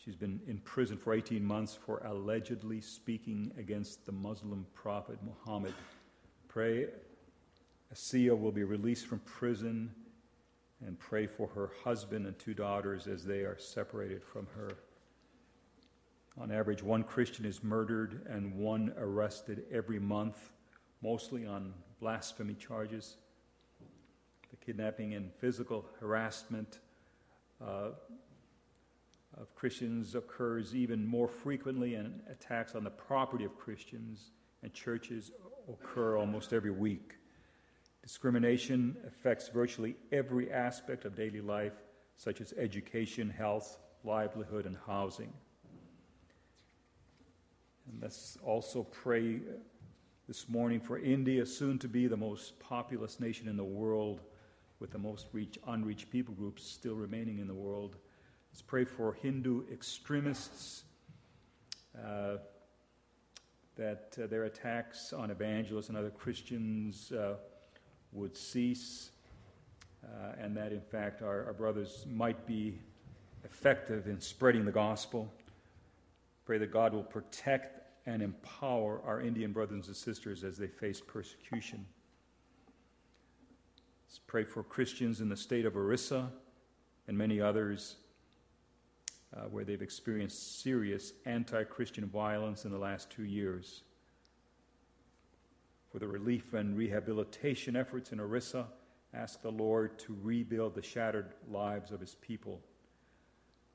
She's 0.05 0.17
been 0.17 0.41
in 0.49 0.59
prison 0.59 0.97
for 0.97 1.15
18 1.15 1.45
months 1.45 1.77
for 1.77 2.03
allegedly 2.05 2.81
speaking 2.81 3.53
against 3.57 4.05
the 4.05 4.11
Muslim 4.11 4.67
prophet 4.75 5.17
Muhammad. 5.23 5.75
Pray 6.49 6.89
Asia 7.93 8.35
will 8.35 8.51
be 8.51 8.65
released 8.65 9.07
from 9.07 9.21
prison 9.21 9.95
and 10.85 10.99
pray 10.99 11.29
for 11.29 11.47
her 11.49 11.71
husband 11.85 12.27
and 12.27 12.37
two 12.37 12.53
daughters 12.53 13.07
as 13.07 13.25
they 13.25 13.41
are 13.43 13.57
separated 13.59 14.25
from 14.25 14.49
her. 14.57 14.73
On 16.41 16.51
average, 16.51 16.83
one 16.83 17.05
Christian 17.05 17.45
is 17.45 17.63
murdered 17.63 18.27
and 18.29 18.55
one 18.57 18.93
arrested 18.99 19.67
every 19.71 20.01
month, 20.01 20.51
mostly 21.01 21.47
on 21.47 21.75
blasphemy 22.01 22.55
charges. 22.55 23.19
The 24.51 24.57
kidnapping 24.57 25.15
and 25.15 25.33
physical 25.35 25.85
harassment 26.01 26.81
uh, 27.65 27.91
of 29.41 29.55
Christians 29.55 30.15
occurs 30.15 30.75
even 30.75 31.07
more 31.07 31.29
frequently, 31.29 31.95
and 31.95 32.21
attacks 32.31 32.75
on 32.75 32.85
the 32.85 32.91
property 32.91 33.45
of 33.45 33.57
Christians 33.57 34.31
and 34.63 34.73
churches 34.73 35.31
occur 35.69 36.17
almost 36.17 36.53
every 36.53 36.71
week. 36.71 37.15
Discrimination 38.03 38.97
affects 39.07 39.49
virtually 39.49 39.97
every 40.11 40.53
aspect 40.53 41.05
of 41.05 41.15
daily 41.15 41.41
life, 41.41 41.75
such 42.17 42.41
as 42.41 42.53
education, 42.59 43.31
health, 43.31 43.79
livelihood, 44.05 44.67
and 44.67 44.77
housing. 44.87 45.33
And 47.89 48.03
let's 48.03 48.37
also 48.45 48.83
pray 48.83 49.41
this 50.29 50.49
morning 50.49 50.81
for 50.81 50.99
India, 50.99 51.45
soon 51.47 51.79
to 51.79 51.89
be 51.89 52.07
the 52.07 52.17
most 52.17 52.59
populous 52.59 53.19
nation 53.19 53.49
in 53.49 53.57
the 53.57 53.65
world, 53.65 54.21
with 54.79 54.91
the 54.91 54.99
most 54.99 55.27
reach, 55.33 55.59
unreached 55.67 56.11
people 56.11 56.35
groups 56.35 56.65
still 56.65 56.95
remaining 56.95 57.39
in 57.39 57.47
the 57.47 57.55
world. 57.55 57.97
Let's 58.53 58.61
pray 58.61 58.85
for 58.85 59.15
Hindu 59.15 59.63
extremists 59.73 60.85
uh, 61.99 62.37
that 63.77 64.15
uh, 64.23 64.27
their 64.27 64.45
attacks 64.45 65.15
on 65.15 65.31
evangelists 65.31 65.89
and 65.89 65.97
other 65.97 66.11
Christians 66.11 67.13
uh, 67.13 67.37
would 68.13 68.37
cease, 68.37 69.13
uh, 70.05 70.35
and 70.39 70.55
that 70.55 70.71
in 70.71 70.83
fact 70.83 71.23
our, 71.23 71.47
our 71.47 71.55
brothers 71.55 72.05
might 72.07 72.47
be 72.47 72.79
effective 73.43 74.07
in 74.07 74.21
spreading 74.21 74.67
the 74.67 74.73
gospel. 74.73 75.33
Pray 76.45 76.59
that 76.59 76.71
God 76.71 76.93
will 76.93 77.05
protect 77.05 77.81
and 78.05 78.21
empower 78.21 79.01
our 79.07 79.23
Indian 79.23 79.53
brothers 79.53 79.87
and 79.87 79.97
sisters 79.97 80.45
as 80.45 80.59
they 80.59 80.67
face 80.67 81.01
persecution. 81.01 81.87
Let's 84.07 84.19
pray 84.19 84.45
for 84.45 84.63
Christians 84.63 85.23
in 85.23 85.31
the 85.31 85.39
state 85.39 85.65
of 85.65 85.75
Orissa 85.75 86.31
and 87.09 87.17
many 87.17 87.41
others 87.41 87.97
uh, 89.37 89.43
where 89.43 89.65
they've 89.65 89.83
experienced 89.83 90.63
serious 90.63 91.13
anti 91.25 91.65
Christian 91.65 92.07
violence 92.07 92.65
in 92.65 92.71
the 92.71 92.79
last 92.79 93.11
two 93.11 93.25
years. 93.25 93.83
For 95.91 95.99
the 95.99 96.09
relief 96.09 96.55
and 96.55 96.77
rehabilitation 96.77 97.77
efforts 97.77 98.13
in 98.13 98.21
Orissa, 98.21 98.67
ask 99.15 99.43
the 99.43 99.51
Lord 99.51 99.99
to 100.01 100.17
rebuild 100.23 100.75
the 100.75 100.83
shattered 100.83 101.35
lives 101.51 101.91
of 101.91 102.01
his 102.01 102.15
people. 102.17 102.61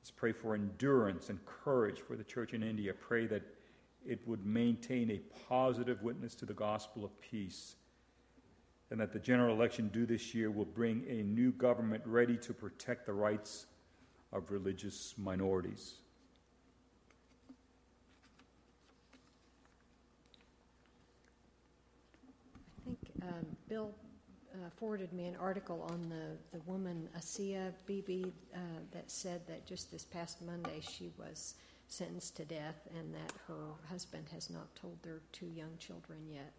Let's 0.00 0.10
pray 0.10 0.32
for 0.32 0.54
endurance 0.54 1.28
and 1.28 1.38
courage 1.44 2.00
for 2.00 2.16
the 2.16 2.24
church 2.24 2.54
in 2.54 2.62
India. 2.62 2.92
Pray 2.94 3.26
that 3.26 3.42
it 4.06 4.26
would 4.26 4.44
maintain 4.46 5.10
a 5.10 5.20
positive 5.48 6.02
witness 6.02 6.34
to 6.36 6.46
the 6.46 6.54
gospel 6.54 7.04
of 7.04 7.20
peace, 7.20 7.76
and 8.90 9.00
that 9.00 9.12
the 9.12 9.18
general 9.18 9.54
election 9.54 9.88
due 9.88 10.06
this 10.06 10.34
year 10.34 10.50
will 10.50 10.64
bring 10.64 11.04
a 11.08 11.22
new 11.22 11.52
government 11.52 12.02
ready 12.06 12.36
to 12.38 12.54
protect 12.54 13.06
the 13.06 13.12
rights 13.12 13.66
of 14.32 14.50
religious 14.50 15.14
minorities. 15.16 15.94
I 22.76 22.84
think 22.84 22.98
um, 23.22 23.46
Bill 23.68 23.94
uh, 24.54 24.70
forwarded 24.76 25.12
me 25.12 25.26
an 25.26 25.36
article 25.36 25.86
on 25.90 26.08
the, 26.08 26.56
the 26.56 26.62
woman 26.64 27.08
Asia 27.16 27.72
Bibi 27.86 28.32
uh, 28.54 28.58
that 28.92 29.10
said 29.10 29.46
that 29.46 29.66
just 29.66 29.90
this 29.90 30.04
past 30.04 30.42
Monday 30.42 30.80
she 30.80 31.10
was 31.18 31.54
sentenced 31.88 32.36
to 32.36 32.44
death 32.44 32.86
and 32.98 33.14
that 33.14 33.32
her 33.46 33.72
husband 33.88 34.26
has 34.32 34.50
not 34.50 34.74
told 34.74 35.02
their 35.02 35.20
two 35.32 35.46
young 35.46 35.76
children 35.78 36.18
yet. 36.30 36.52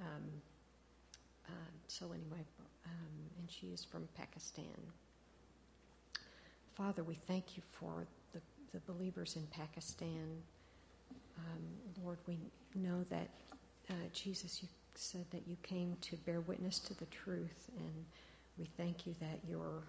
Um, 0.00 0.24
uh, 1.46 1.70
so, 1.88 2.06
anyway, 2.06 2.44
um, 2.86 3.30
and 3.38 3.50
she 3.50 3.68
is 3.68 3.84
from 3.84 4.08
Pakistan. 4.16 4.64
Father, 6.76 7.02
we 7.02 7.14
thank 7.26 7.56
you 7.56 7.62
for 7.72 8.06
the, 8.34 8.40
the 8.74 8.80
believers 8.92 9.36
in 9.36 9.46
Pakistan. 9.46 10.28
Um, 11.38 12.04
Lord, 12.04 12.18
we 12.26 12.36
know 12.74 13.02
that, 13.08 13.28
uh, 13.88 13.94
Jesus, 14.12 14.62
you 14.62 14.68
said 14.94 15.24
that 15.30 15.42
you 15.46 15.56
came 15.62 15.96
to 16.02 16.16
bear 16.18 16.40
witness 16.42 16.78
to 16.80 16.94
the 16.98 17.06
truth, 17.06 17.70
and 17.78 18.04
we 18.58 18.66
thank 18.76 19.06
you 19.06 19.14
that 19.20 19.38
your 19.48 19.84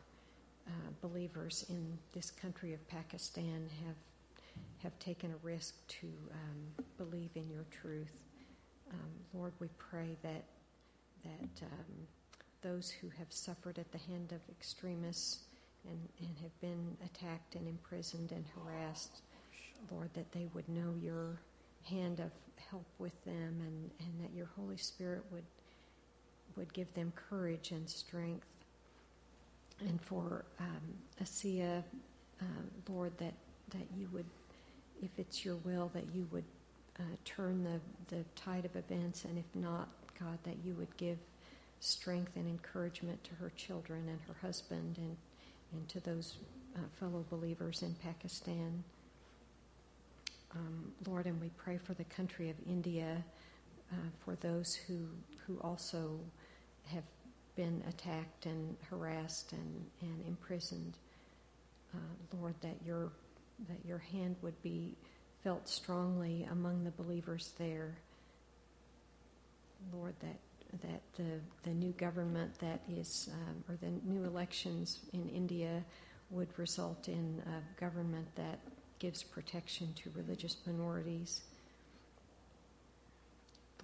uh, 0.65 0.71
believers 1.02 1.65
in 1.67 1.97
this 2.13 2.32
country 2.32 2.73
of 2.73 2.88
Pakistan 2.88 3.69
have 3.86 3.95
have 4.82 4.97
taken 5.00 5.32
a 5.32 5.45
risk 5.45 5.76
to 5.88 6.08
um, 6.32 6.84
believe 6.97 7.30
in 7.36 7.47
your 7.50 7.65
truth. 7.69 8.23
Um, 8.91 9.10
Lord, 9.34 9.54
we 9.60 9.67
pray 9.78 10.15
that 10.23 10.43
that 11.23 11.65
um, 11.65 12.08
those 12.62 12.89
who 12.89 13.10
have 13.17 13.28
suffered 13.30 13.78
at 13.78 13.91
the 13.91 13.97
hand 13.97 14.32
of 14.32 14.39
extremists 14.50 15.46
and, 15.89 16.28
and 16.28 16.38
have 16.41 16.60
been 16.62 16.97
attacked 17.06 17.56
and 17.56 17.67
imprisoned 17.67 18.32
and 18.32 18.45
harassed, 18.56 19.21
Lord, 19.91 20.10
that 20.13 20.32
they 20.32 20.47
would 20.54 20.67
know 20.69 20.93
your 21.02 21.39
hand 21.84 22.19
of 22.19 22.32
help 22.69 22.86
with 23.00 23.23
them 23.26 23.62
and, 23.62 23.91
and 24.00 24.23
that 24.23 24.36
your 24.36 24.50
Holy 24.56 24.78
Spirit 24.78 25.23
would 25.32 25.43
would 26.56 26.73
give 26.73 26.91
them 26.95 27.13
courage 27.15 27.69
and 27.69 27.88
strength. 27.88 28.47
And 29.80 30.02
for 30.02 30.43
um, 30.60 30.95
Asia, 31.21 31.84
uh, 32.41 32.45
Lord, 32.89 33.15
that, 33.19 33.34
that 33.69 33.86
you 33.95 34.08
would 34.12 34.26
if 35.04 35.12
it's 35.17 35.45
your 35.45 35.56
will, 35.58 35.91
that 35.93 36.06
you 36.13 36.28
would 36.32 36.43
uh, 37.00 37.04
turn 37.26 37.63
the, 37.63 37.80
the 38.15 38.23
tide 38.36 38.65
of 38.65 38.76
events, 38.76 39.26
and 39.26 39.38
if 39.38 39.45
not, 39.54 39.88
God, 40.19 40.39
that 40.43 40.58
you 40.65 40.73
would 40.76 40.95
give 40.97 41.17
strength 41.80 42.32
and 42.36 42.47
encouragement 42.47 43.23
to 43.23 43.36
her 43.36 43.52
children 43.56 44.08
and 44.10 44.19
her 44.28 44.36
husband 44.41 44.97
and, 44.97 45.15
and 45.73 45.88
to 45.89 45.99
those 46.01 46.38
uh, 46.75 46.80
fellow 46.99 47.25
believers 47.30 47.82
in 47.82 47.93
Pakistan. 47.95 48.84
Um, 50.56 50.91
Lord, 51.06 51.25
and 51.25 51.39
we 51.41 51.49
pray 51.58 51.77
for 51.77 51.93
the 51.93 52.06
country 52.06 52.50
of 52.50 52.56
India, 52.65 53.23
uh, 53.92 53.96
for 54.23 54.35
those 54.35 54.73
who, 54.73 55.08
who 55.46 55.60
also 55.62 56.19
have 56.85 57.04
been 57.56 57.83
attacked 57.89 58.46
and 58.46 58.77
harassed 58.89 59.52
and, 59.52 59.85
and 60.02 60.27
imprisoned. 60.27 60.98
Uh, 61.94 62.37
Lord, 62.39 62.56
that 62.62 62.75
your 62.85 63.12
that 63.69 63.79
your 63.87 63.98
hand 63.98 64.35
would 64.42 64.62
be 64.62 64.96
felt 65.44 65.67
strongly 65.67 66.48
among 66.52 66.83
the 66.83 66.92
believers 66.92 67.54
there. 67.58 67.98
Lord, 69.92 70.13
that 70.21 70.37
that 70.82 71.02
the 71.15 71.40
the 71.63 71.70
new 71.70 71.92
government 71.94 72.58
that 72.60 72.82
is 72.90 73.30
um, 73.34 73.63
or 73.70 73.76
the 73.78 73.92
new 74.06 74.24
elections 74.26 75.00
in 75.13 75.30
India 75.30 75.84
would 76.30 76.50
result 76.58 77.08
in 77.08 77.42
a 77.48 77.80
government 77.80 78.28
that 78.36 78.60
gives 79.00 79.24
protection 79.24 79.94
to 79.96 80.12
religious 80.15 80.58
minorities. 80.65 81.42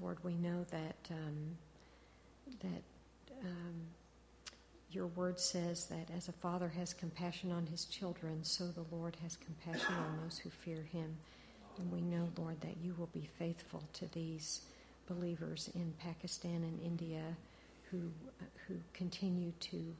Lord, 0.01 0.17
we 0.23 0.33
know 0.33 0.65
that 0.71 0.95
um, 1.11 1.57
that 2.61 2.83
um, 3.43 3.75
your 4.91 5.07
word 5.07 5.39
says 5.39 5.85
that 5.87 6.09
as 6.15 6.27
a 6.27 6.33
father 6.33 6.69
has 6.69 6.93
compassion 6.93 7.51
on 7.51 7.65
his 7.65 7.85
children, 7.85 8.43
so 8.43 8.67
the 8.67 8.85
Lord 8.95 9.17
has 9.23 9.37
compassion 9.37 9.93
on 9.95 10.19
those 10.23 10.37
who 10.37 10.49
fear 10.49 10.83
him. 10.91 11.17
And 11.79 11.91
we 11.91 12.01
know, 12.01 12.29
Lord, 12.37 12.61
that 12.61 12.77
you 12.83 12.93
will 12.97 13.09
be 13.13 13.27
faithful 13.39 13.83
to 13.93 14.05
these 14.13 14.61
believers 15.07 15.69
in 15.75 15.93
Pakistan 15.99 16.63
and 16.63 16.79
India 16.81 17.21
who, 17.91 18.11
who 18.67 18.75
continue 18.93 19.51
to 19.59 19.93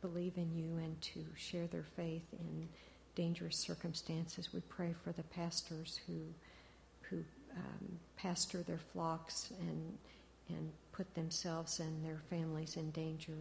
believe 0.00 0.36
in 0.36 0.54
you 0.54 0.76
and 0.76 1.00
to 1.00 1.24
share 1.36 1.66
their 1.66 1.86
faith 1.96 2.22
in 2.32 2.68
dangerous 3.14 3.56
circumstances. 3.56 4.52
We 4.52 4.60
pray 4.60 4.94
for 5.02 5.12
the 5.12 5.24
pastors 5.24 5.98
who, 6.06 6.20
who 7.02 7.24
um, 7.56 7.98
pastor 8.16 8.62
their 8.62 8.78
flocks 8.92 9.52
and, 9.60 9.98
and 10.48 10.70
put 10.92 11.12
themselves 11.14 11.80
and 11.80 12.04
their 12.04 12.20
families 12.30 12.76
in 12.76 12.90
danger. 12.92 13.38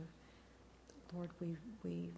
Lord, 1.14 1.30
we, 1.40 1.56
we 1.84 2.10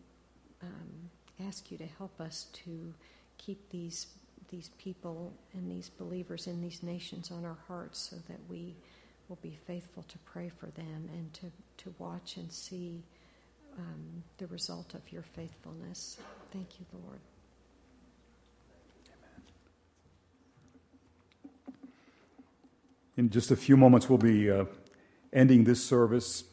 um, 0.63 1.45
ask 1.45 1.72
you 1.72 1.78
to 1.78 1.86
help 1.97 2.20
us 2.22 2.47
to 2.53 2.93
keep 3.38 3.70
these, 3.70 4.07
these 4.50 4.70
people 4.78 5.32
and 5.54 5.70
these 5.70 5.89
believers 5.89 6.47
in 6.47 6.62
these 6.62 6.84
nations 6.84 7.32
on 7.32 7.45
our 7.45 7.58
hearts 7.68 8.00
so 8.00 8.16
that 8.28 8.39
we 8.50 8.76
will 9.28 9.39
be 9.41 9.58
faithful 9.68 10.04
to 10.04 10.18
pray 10.20 10.50
for 10.50 10.68
them 10.68 11.10
and 11.14 11.34
to, 11.34 11.45
to 11.78 11.93
watch 12.00 12.38
and 12.38 12.52
see 12.52 13.04
um, 13.78 14.24
the 14.38 14.47
result 14.47 14.93
of 14.93 15.02
your 15.12 15.22
faithfulness. 15.22 16.18
Thank 16.52 16.80
you, 16.80 16.86
Lord. 17.06 17.20
In 23.18 23.30
just 23.30 23.52
a 23.52 23.56
few 23.56 23.76
moments, 23.78 24.10
we'll 24.10 24.18
be 24.18 24.50
uh, 24.50 24.66
ending 25.34 25.66
this 25.66 25.84
service, 25.84 26.45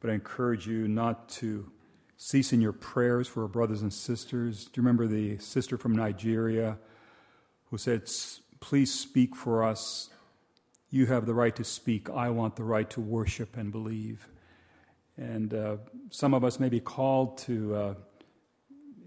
but 0.00 0.10
I 0.10 0.14
encourage 0.14 0.66
you 0.66 0.88
not 0.88 1.28
to 1.30 1.70
cease 2.16 2.52
in 2.52 2.60
your 2.60 2.72
prayers 2.72 3.28
for 3.28 3.42
our 3.42 3.48
brothers 3.48 3.82
and 3.82 3.92
sisters. 3.92 4.64
Do 4.64 4.70
you 4.74 4.82
remember 4.82 5.06
the 5.06 5.38
sister 5.38 5.78
from 5.78 5.94
Nigeria 5.94 6.76
who 7.70 7.78
said, 7.78 8.08
Please 8.60 8.92
speak 8.92 9.36
for 9.36 9.62
us? 9.62 10.10
You 10.90 11.06
have 11.06 11.26
the 11.26 11.34
right 11.34 11.54
to 11.56 11.64
speak. 11.64 12.08
I 12.10 12.30
want 12.30 12.56
the 12.56 12.64
right 12.64 12.88
to 12.90 13.00
worship 13.00 13.56
and 13.56 13.70
believe. 13.70 14.26
And 15.16 15.52
uh, 15.52 15.76
some 16.10 16.32
of 16.32 16.44
us 16.44 16.58
may 16.58 16.68
be 16.68 16.80
called 16.80 17.38
to 17.38 17.74
uh, 17.74 17.94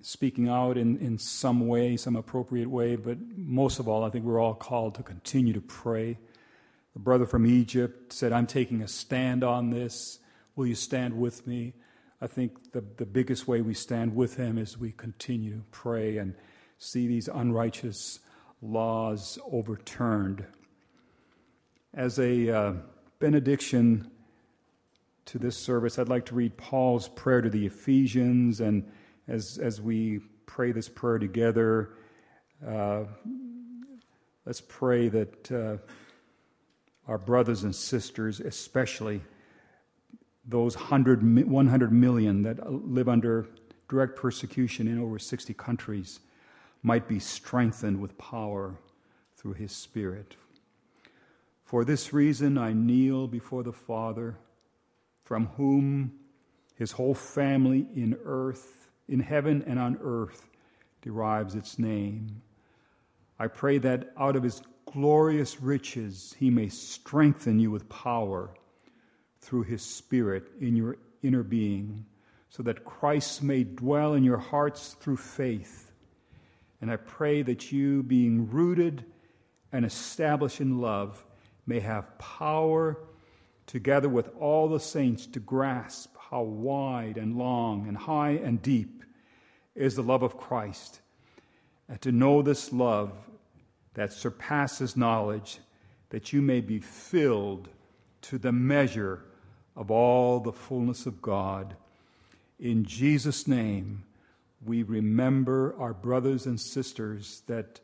speaking 0.02 0.50
out 0.50 0.78
in, 0.78 0.98
in 0.98 1.18
some 1.18 1.68
way, 1.68 1.98
some 1.98 2.16
appropriate 2.16 2.70
way, 2.70 2.96
but 2.96 3.18
most 3.36 3.80
of 3.80 3.88
all, 3.88 4.04
I 4.04 4.10
think 4.10 4.26
we're 4.26 4.40
all 4.40 4.54
called 4.54 4.96
to 4.96 5.04
continue 5.04 5.54
to 5.54 5.62
pray. 5.62 6.18
The 6.94 7.00
brother 7.00 7.26
from 7.26 7.46
Egypt 7.46 8.12
said, 8.12 8.32
I'm 8.32 8.48
taking 8.48 8.82
a 8.82 8.88
stand 8.88 9.44
on 9.44 9.70
this. 9.70 10.20
Will 10.56 10.68
you 10.68 10.76
stand 10.76 11.18
with 11.18 11.48
me? 11.48 11.74
I 12.22 12.28
think 12.28 12.74
the, 12.74 12.84
the 12.98 13.06
biggest 13.06 13.48
way 13.48 13.62
we 13.62 13.74
stand 13.74 14.16
with 14.16 14.36
him 14.36 14.58
is 14.58 14.78
we 14.78 14.92
continue 14.92 15.56
to 15.56 15.64
pray 15.72 16.18
and 16.18 16.36
see 16.78 17.08
these 17.08 17.28
unrighteous 17.28 18.20
laws 18.62 19.40
overturned. 19.52 20.46
As 21.94 22.20
a 22.20 22.50
uh, 22.50 22.74
benediction 23.20 24.10
to 25.26 25.40
this 25.40 25.58
service, 25.58 25.98
I'd 25.98 26.10
like 26.10 26.26
to 26.28 26.36
read 26.36 26.58
Paul's 26.58 27.08
prayer 27.10 27.42
to 27.42 27.50
the 27.50 27.66
Ephesians. 27.66 28.62
And 28.62 28.90
as, 29.28 29.58
as 29.62 29.82
we 29.82 30.20
pray 30.46 30.72
this 30.72 30.90
prayer 30.90 31.18
together, 31.18 31.90
uh, 32.66 33.04
let's 34.46 34.62
pray 34.62 35.10
that 35.10 35.52
uh, 35.52 35.78
our 37.08 37.18
brothers 37.18 37.64
and 37.64 37.76
sisters, 37.76 38.40
especially, 38.40 39.22
those 40.46 40.76
100, 40.76 41.48
100 41.50 41.92
million 41.92 42.44
that 42.44 42.72
live 42.72 43.10
under 43.10 43.48
direct 43.90 44.16
persecution 44.16 44.88
in 44.88 45.00
over 45.00 45.20
60 45.20 45.54
countries 45.56 46.20
might 46.84 47.08
be 47.08 47.20
strengthened 47.20 48.00
with 48.00 48.18
power 48.18 48.76
through 49.36 49.54
his 49.54 49.72
Spirit. 49.72 50.36
For 51.64 51.86
this 51.86 52.12
reason, 52.12 52.58
I 52.58 52.74
kneel 52.74 53.28
before 53.28 53.64
the 53.64 53.72
Father, 53.72 54.38
from 55.24 55.48
whom 55.58 56.14
his 56.76 56.92
whole 56.92 57.14
family 57.14 57.88
in 57.96 58.18
earth, 58.26 58.90
in 59.08 59.20
heaven 59.20 59.64
and 59.66 59.80
on 59.80 59.98
earth, 60.02 60.50
derives 61.02 61.56
its 61.56 61.80
name. 61.80 62.42
I 63.40 63.48
pray 63.48 63.78
that 63.80 64.12
out 64.18 64.36
of 64.36 64.44
his 64.44 64.62
glorious 64.92 65.62
riches 65.62 66.36
he 66.38 66.50
may 66.50 66.70
strengthen 66.70 67.60
you 67.60 67.72
with 67.72 67.88
power 67.90 68.50
through 69.40 69.64
his 69.64 69.82
Spirit 69.82 70.52
in 70.60 70.76
your 70.76 70.98
inner 71.24 71.44
being, 71.44 72.06
so 72.50 72.64
that 72.64 72.84
Christ 72.84 73.42
may 73.42 73.64
dwell 73.64 74.14
in 74.14 74.24
your 74.24 74.38
hearts 74.38 74.96
through 75.00 75.18
faith. 75.18 75.91
And 76.82 76.92
I 76.92 76.98
pray 76.98 77.44
that 77.44 77.72
you, 77.72 78.02
being 78.04 78.50
rooted 78.50 79.06
and 79.72 79.86
established 79.86 80.60
in 80.60 80.82
love, 80.82 81.24
may 81.68 81.80
have 81.80 82.18
power 82.18 82.98
together 83.68 84.10
with 84.10 84.30
all 84.40 84.68
the 84.68 84.80
saints 84.80 85.28
to 85.28 85.40
grasp 85.40 86.16
how 86.18 86.42
wide 86.42 87.18
and 87.18 87.38
long 87.38 87.88
and 87.88 87.96
high 87.96 88.32
and 88.32 88.62
deep 88.62 89.04
is 89.76 89.96
the 89.96 90.02
love 90.02 90.24
of 90.24 90.38
Christ, 90.38 91.02
and 91.88 92.02
to 92.02 92.12
know 92.12 92.42
this 92.42 92.74
love 92.74 93.14
that 93.94 94.12
surpasses 94.12 94.98
knowledge, 94.98 95.60
that 96.10 96.34
you 96.34 96.42
may 96.42 96.62
be 96.62 96.80
filled 96.80 97.70
to 98.24 98.38
the 98.38 98.52
measure 98.52 99.24
of 99.76 99.92
all 99.92 100.40
the 100.40 100.52
fullness 100.52 101.06
of 101.06 101.22
God. 101.22 101.76
In 102.60 102.84
Jesus' 102.84 103.48
name, 103.48 104.04
we 104.66 104.84
remember 104.84 105.76
our 105.80 105.94
brothers 105.94 106.46
and 106.46 106.60
sisters 106.60 107.44
that 107.48 107.80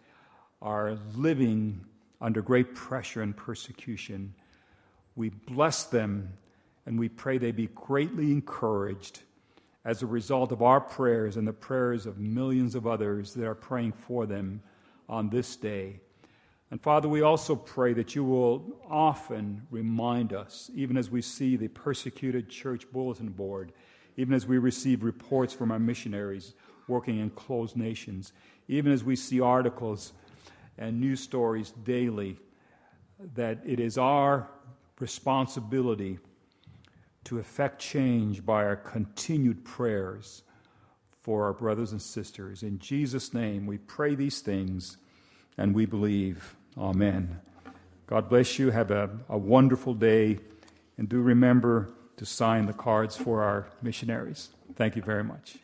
are 0.61 0.97
living 1.15 1.85
under 2.21 2.41
great 2.41 2.75
pressure 2.75 3.21
and 3.21 3.35
persecution. 3.35 4.33
We 5.15 5.29
bless 5.29 5.85
them 5.85 6.33
and 6.85 6.99
we 6.99 7.09
pray 7.09 7.37
they 7.37 7.51
be 7.51 7.67
greatly 7.67 8.31
encouraged 8.31 9.21
as 9.85 10.01
a 10.01 10.05
result 10.05 10.51
of 10.51 10.61
our 10.61 10.81
prayers 10.81 11.37
and 11.37 11.47
the 11.47 11.53
prayers 11.53 12.05
of 12.05 12.17
millions 12.17 12.75
of 12.75 12.85
others 12.85 13.33
that 13.33 13.45
are 13.45 13.55
praying 13.55 13.93
for 13.93 14.25
them 14.25 14.61
on 15.09 15.29
this 15.29 15.55
day. 15.55 15.99
And 16.69 16.81
Father, 16.81 17.07
we 17.07 17.21
also 17.21 17.55
pray 17.55 17.93
that 17.93 18.13
you 18.13 18.25
will 18.25 18.79
often 18.89 19.65
remind 19.71 20.33
us, 20.33 20.69
even 20.75 20.97
as 20.97 21.09
we 21.09 21.21
see 21.21 21.55
the 21.55 21.69
persecuted 21.69 22.49
church 22.49 22.91
bulletin 22.91 23.29
board, 23.29 23.71
even 24.17 24.33
as 24.33 24.45
we 24.45 24.57
receive 24.57 25.03
reports 25.03 25.53
from 25.53 25.71
our 25.71 25.79
missionaries 25.79 26.53
working 26.87 27.19
in 27.19 27.29
closed 27.31 27.75
nations, 27.75 28.33
even 28.67 28.91
as 28.91 29.03
we 29.03 29.15
see 29.15 29.39
articles 29.41 30.13
and 30.77 30.99
news 30.99 31.19
stories 31.19 31.71
daily, 31.83 32.37
that 33.35 33.59
it 33.65 33.79
is 33.79 33.97
our 33.97 34.47
responsibility 34.99 36.19
to 37.23 37.39
effect 37.39 37.79
change 37.79 38.45
by 38.45 38.63
our 38.63 38.75
continued 38.75 39.65
prayers 39.65 40.43
for 41.21 41.45
our 41.45 41.53
brothers 41.53 41.91
and 41.91 42.01
sisters. 42.01 42.63
In 42.63 42.79
Jesus' 42.79 43.33
name, 43.33 43.65
we 43.65 43.77
pray 43.77 44.15
these 44.15 44.39
things 44.39 44.97
and 45.57 45.75
we 45.75 45.85
believe. 45.85 46.55
Amen. 46.77 47.41
God 48.05 48.29
bless 48.29 48.57
you. 48.57 48.71
Have 48.71 48.91
a, 48.91 49.09
a 49.27 49.37
wonderful 49.37 49.93
day. 49.93 50.39
And 50.97 51.09
do 51.09 51.21
remember 51.21 51.89
to 52.15 52.25
sign 52.25 52.65
the 52.65 52.73
cards 52.73 53.17
for 53.17 53.43
our 53.43 53.67
missionaries. 53.81 54.49
Thank 54.75 54.95
you 54.95 55.01
very 55.01 55.23
much. 55.23 55.57